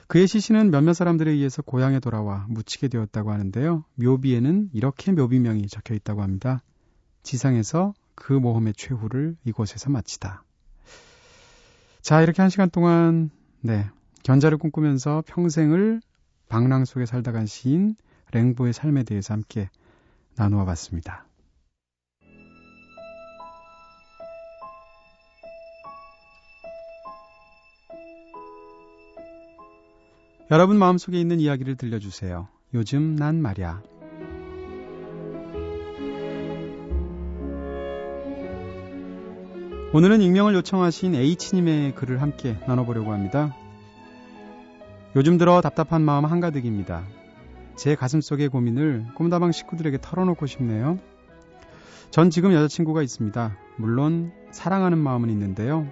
그의 0.07 0.27
시신은 0.27 0.71
몇몇 0.71 0.95
사람들에 0.95 1.31
의해서 1.31 1.61
고향에 1.63 2.01
돌아와 2.01 2.47
묻히게 2.49 2.89
되었다고 2.89 3.33
하는데요. 3.33 3.85
묘비에는 3.97 4.71
이렇게 4.73 5.13
묘비명이 5.13 5.67
적혀 5.69 5.95
있다고 5.95 6.23
합니다. 6.23 6.63
지상에서 7.23 7.95
그 8.15 8.33
모험의 8.33 8.75
최후를 8.77 9.37
이곳에서 9.45 9.91
마치다. 9.91 10.45
자, 12.01 12.23
이렇게 12.23 12.43
한 12.43 12.49
시간 12.49 12.71
동안, 12.71 13.31
네, 13.61 13.89
견자를 14.23 14.59
꿈꾸면서 14.59 15.23
평생을 15.27 16.01
방랑 16.49 16.85
속에 16.87 17.07
살다 17.07 17.31
간 17.33 17.47
시인 17.47 17.95
랭보의 18.33 18.73
삶에 18.73 19.03
대해서 19.03 19.35
함께 19.35 19.71
나누어 20.37 20.65
봤습니다. 20.65 21.27
여러분 30.51 30.79
마음속에 30.79 31.21
있는 31.21 31.39
이야기를 31.39 31.77
들려주세요. 31.77 32.49
요즘 32.75 33.15
난 33.15 33.41
말야. 33.41 33.83
오늘은 39.93 40.23
익명을 40.23 40.55
요청하신 40.55 41.15
H님의 41.15 41.95
글을 41.95 42.21
함께 42.21 42.57
나눠보려고 42.67 43.13
합니다. 43.13 43.57
요즘 45.17 45.39
들어 45.39 45.61
답답한 45.61 46.03
마음 46.03 46.25
한가득입니다. 46.25 47.05
제 47.81 47.95
가슴 47.95 48.21
속의 48.21 48.51
고민을 48.51 49.07
꿈다방 49.15 49.53
식구들에게 49.53 50.01
털어놓고 50.03 50.45
싶네요. 50.45 50.99
전 52.11 52.29
지금 52.29 52.53
여자친구가 52.53 53.01
있습니다. 53.01 53.57
물론 53.79 54.33
사랑하는 54.51 54.99
마음은 54.99 55.31
있는데요. 55.31 55.87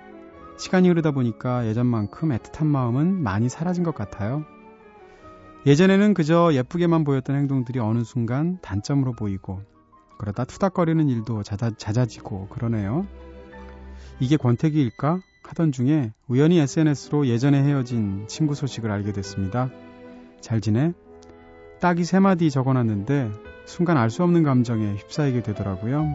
시간이 0.58 0.86
흐르다 0.90 1.12
보니까 1.12 1.66
예전만큼 1.66 2.28
애틋한 2.28 2.66
마음은 2.66 3.22
많이 3.22 3.48
사라진 3.48 3.84
것 3.84 3.94
같아요. 3.94 4.44
예전에는 5.64 6.12
그저 6.12 6.50
예쁘게만 6.52 7.04
보였던 7.04 7.34
행동들이 7.34 7.78
어느 7.78 8.04
순간 8.04 8.58
단점으로 8.60 9.12
보이고 9.12 9.62
그러다 10.18 10.44
투닥거리는 10.44 11.08
일도 11.08 11.42
잦아, 11.42 11.70
잦아지고 11.70 12.48
그러네요. 12.48 13.06
이게 14.20 14.36
권태기일까 14.36 15.20
하던 15.42 15.72
중에 15.72 16.12
우연히 16.26 16.58
SNS로 16.58 17.28
예전에 17.28 17.62
헤어진 17.62 18.26
친구 18.28 18.54
소식을 18.54 18.90
알게 18.90 19.12
됐습니다. 19.12 19.70
잘 20.42 20.60
지내? 20.60 20.92
딱이 21.80 22.04
세 22.04 22.18
마디 22.18 22.50
적어놨는데 22.50 23.30
순간 23.66 23.96
알 23.98 24.10
수 24.10 24.22
없는 24.22 24.42
감정에 24.42 24.94
휩싸이게 24.94 25.42
되더라고요. 25.42 26.06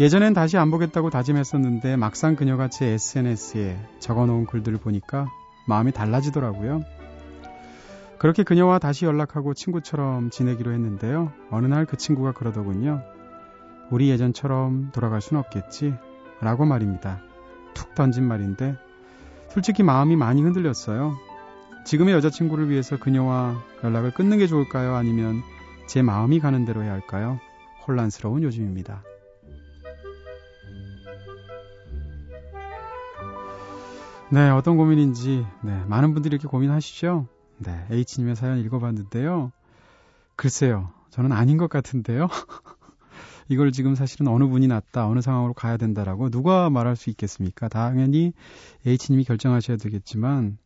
예전엔 0.00 0.32
다시 0.32 0.56
안 0.56 0.70
보겠다고 0.70 1.10
다짐했었는데 1.10 1.96
막상 1.96 2.34
그녀가 2.34 2.68
제 2.68 2.86
SNS에 2.86 3.78
적어놓은 3.98 4.46
글들을 4.46 4.78
보니까 4.78 5.28
마음이 5.66 5.92
달라지더라고요. 5.92 6.82
그렇게 8.18 8.42
그녀와 8.42 8.78
다시 8.78 9.04
연락하고 9.04 9.54
친구처럼 9.54 10.30
지내기로 10.30 10.72
했는데요. 10.72 11.32
어느 11.50 11.66
날 11.66 11.84
그 11.86 11.96
친구가 11.96 12.32
그러더군요. 12.32 13.02
우리 13.90 14.08
예전처럼 14.10 14.90
돌아갈 14.92 15.20
순 15.20 15.36
없겠지? 15.36 15.94
라고 16.40 16.64
말입니다. 16.64 17.20
툭 17.74 17.94
던진 17.94 18.24
말인데 18.24 18.76
솔직히 19.48 19.82
마음이 19.82 20.16
많이 20.16 20.42
흔들렸어요. 20.42 21.14
지금의 21.84 22.14
여자친구를 22.14 22.70
위해서 22.70 22.98
그녀와 22.98 23.62
연락을 23.82 24.12
끊는 24.12 24.38
게 24.38 24.46
좋을까요? 24.46 24.94
아니면 24.94 25.42
제 25.86 26.02
마음이 26.02 26.40
가는 26.40 26.64
대로 26.64 26.82
해야 26.82 26.92
할까요? 26.92 27.40
혼란스러운 27.86 28.42
요즘입니다. 28.42 29.02
네, 34.32 34.48
어떤 34.50 34.76
고민인지, 34.76 35.44
네, 35.62 35.84
많은 35.86 36.14
분들이 36.14 36.34
이렇게 36.34 36.46
고민하시죠? 36.46 37.26
네, 37.58 37.84
H님의 37.90 38.36
사연 38.36 38.58
읽어봤는데요. 38.58 39.50
글쎄요, 40.36 40.92
저는 41.10 41.32
아닌 41.32 41.56
것 41.56 41.68
같은데요. 41.68 42.28
이걸 43.48 43.72
지금 43.72 43.96
사실은 43.96 44.28
어느 44.28 44.46
분이 44.46 44.68
낫다, 44.68 45.08
어느 45.08 45.20
상황으로 45.20 45.52
가야 45.54 45.76
된다라고 45.76 46.30
누가 46.30 46.70
말할 46.70 46.94
수 46.94 47.10
있겠습니까? 47.10 47.68
당연히 47.68 48.32
H님이 48.86 49.24
결정하셔야 49.24 49.76
되겠지만, 49.76 50.58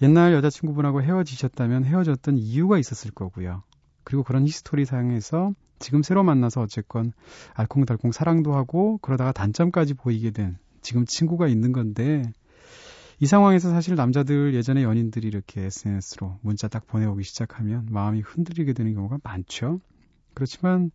옛날 0.00 0.32
여자친구분하고 0.32 1.02
헤어지셨다면 1.02 1.84
헤어졌던 1.84 2.38
이유가 2.38 2.78
있었을 2.78 3.10
거고요. 3.10 3.62
그리고 4.04 4.22
그런 4.22 4.46
history 4.46 4.84
상에서 4.84 5.52
지금 5.78 6.02
새로 6.02 6.22
만나서 6.22 6.62
어쨌건 6.62 7.12
알콩달콩 7.54 8.12
사랑도 8.12 8.54
하고 8.54 8.98
그러다가 8.98 9.32
단점까지 9.32 9.94
보이게 9.94 10.30
된 10.30 10.58
지금 10.80 11.04
친구가 11.04 11.48
있는 11.48 11.72
건데 11.72 12.22
이 13.20 13.26
상황에서 13.26 13.70
사실 13.70 13.96
남자들 13.96 14.54
예전에 14.54 14.84
연인들이 14.84 15.26
이렇게 15.26 15.62
SNS로 15.64 16.38
문자 16.42 16.68
딱 16.68 16.86
보내오기 16.86 17.24
시작하면 17.24 17.88
마음이 17.90 18.20
흔들리게 18.20 18.72
되는 18.72 18.94
경우가 18.94 19.18
많죠. 19.24 19.80
그렇지만 20.34 20.92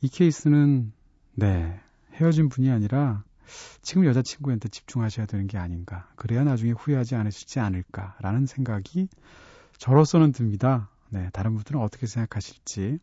이 0.00 0.08
케이스는 0.08 0.92
네 1.34 1.80
헤어진 2.12 2.48
분이 2.48 2.70
아니라 2.70 3.24
지금 3.82 4.04
여자친구한테 4.06 4.68
집중하셔야 4.68 5.26
되는 5.26 5.46
게 5.46 5.58
아닌가. 5.58 6.08
그래야 6.16 6.44
나중에 6.44 6.72
후회하지 6.72 7.14
않으시지 7.14 7.60
않을까라는 7.60 8.46
생각이 8.46 9.08
저로서는 9.78 10.32
듭니다. 10.32 10.90
네, 11.10 11.30
다른 11.32 11.54
분들은 11.54 11.80
어떻게 11.80 12.06
생각하실지. 12.06 12.98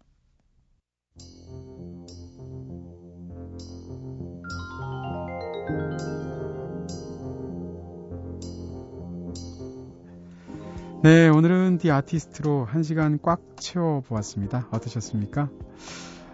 네, 11.04 11.30
오늘은 11.30 11.80
The 11.80 11.90
Artist로 11.90 12.66
한 12.66 12.84
시간 12.84 13.18
꽉 13.24 13.42
채워보았습니다. 13.58 14.68
어떠셨습니까? 14.72 15.50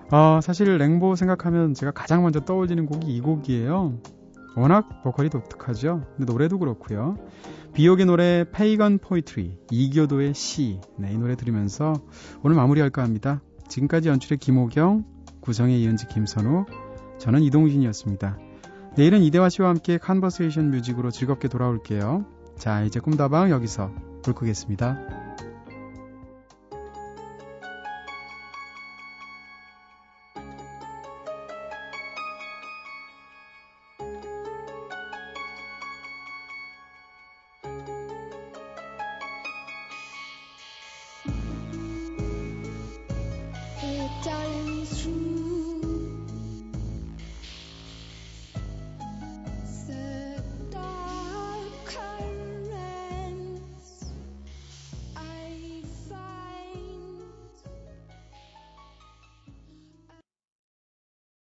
어, 0.10 0.40
사실 0.42 0.78
랭보 0.78 1.16
생각하면 1.16 1.74
제가 1.74 1.92
가장 1.92 2.24
먼저 2.24 2.40
떠올리는 2.40 2.86
곡이 2.86 3.14
이 3.14 3.20
곡이에요. 3.20 4.00
워낙 4.56 5.04
보컬이 5.04 5.30
독특하죠. 5.30 6.04
근데 6.16 6.32
노래도 6.32 6.58
그렇고요. 6.60 7.18
비요크의 7.74 8.06
노래 8.06 8.46
Pagan 8.52 8.98
Poetry, 8.98 9.58
이교도의 9.70 10.34
시. 10.34 10.80
네, 10.98 11.12
이 11.14 11.18
노래 11.18 11.36
들으면서 11.36 11.94
오늘 12.42 12.56
마무리할까 12.56 13.04
합니다. 13.04 13.42
지금까지 13.68 14.10
연출의 14.10 14.40
김호경, 14.40 15.04
구성의 15.42 15.82
이은지 15.82 16.08
김선우, 16.08 16.66
저는 17.20 17.42
이동진이었습니다. 17.44 18.38
내일은 18.96 19.22
이대화 19.22 19.50
씨와 19.50 19.70
함께 19.70 19.98
Conversation 19.98 20.72
Music으로 20.72 21.12
즐겁게 21.12 21.50
돌아올게요. 21.50 22.26
자, 22.58 22.84
이제 22.84 23.00
꿈다방 23.00 23.52
여기서 23.52 23.92
불 24.24 24.34
끄겠습니다. 24.34 25.27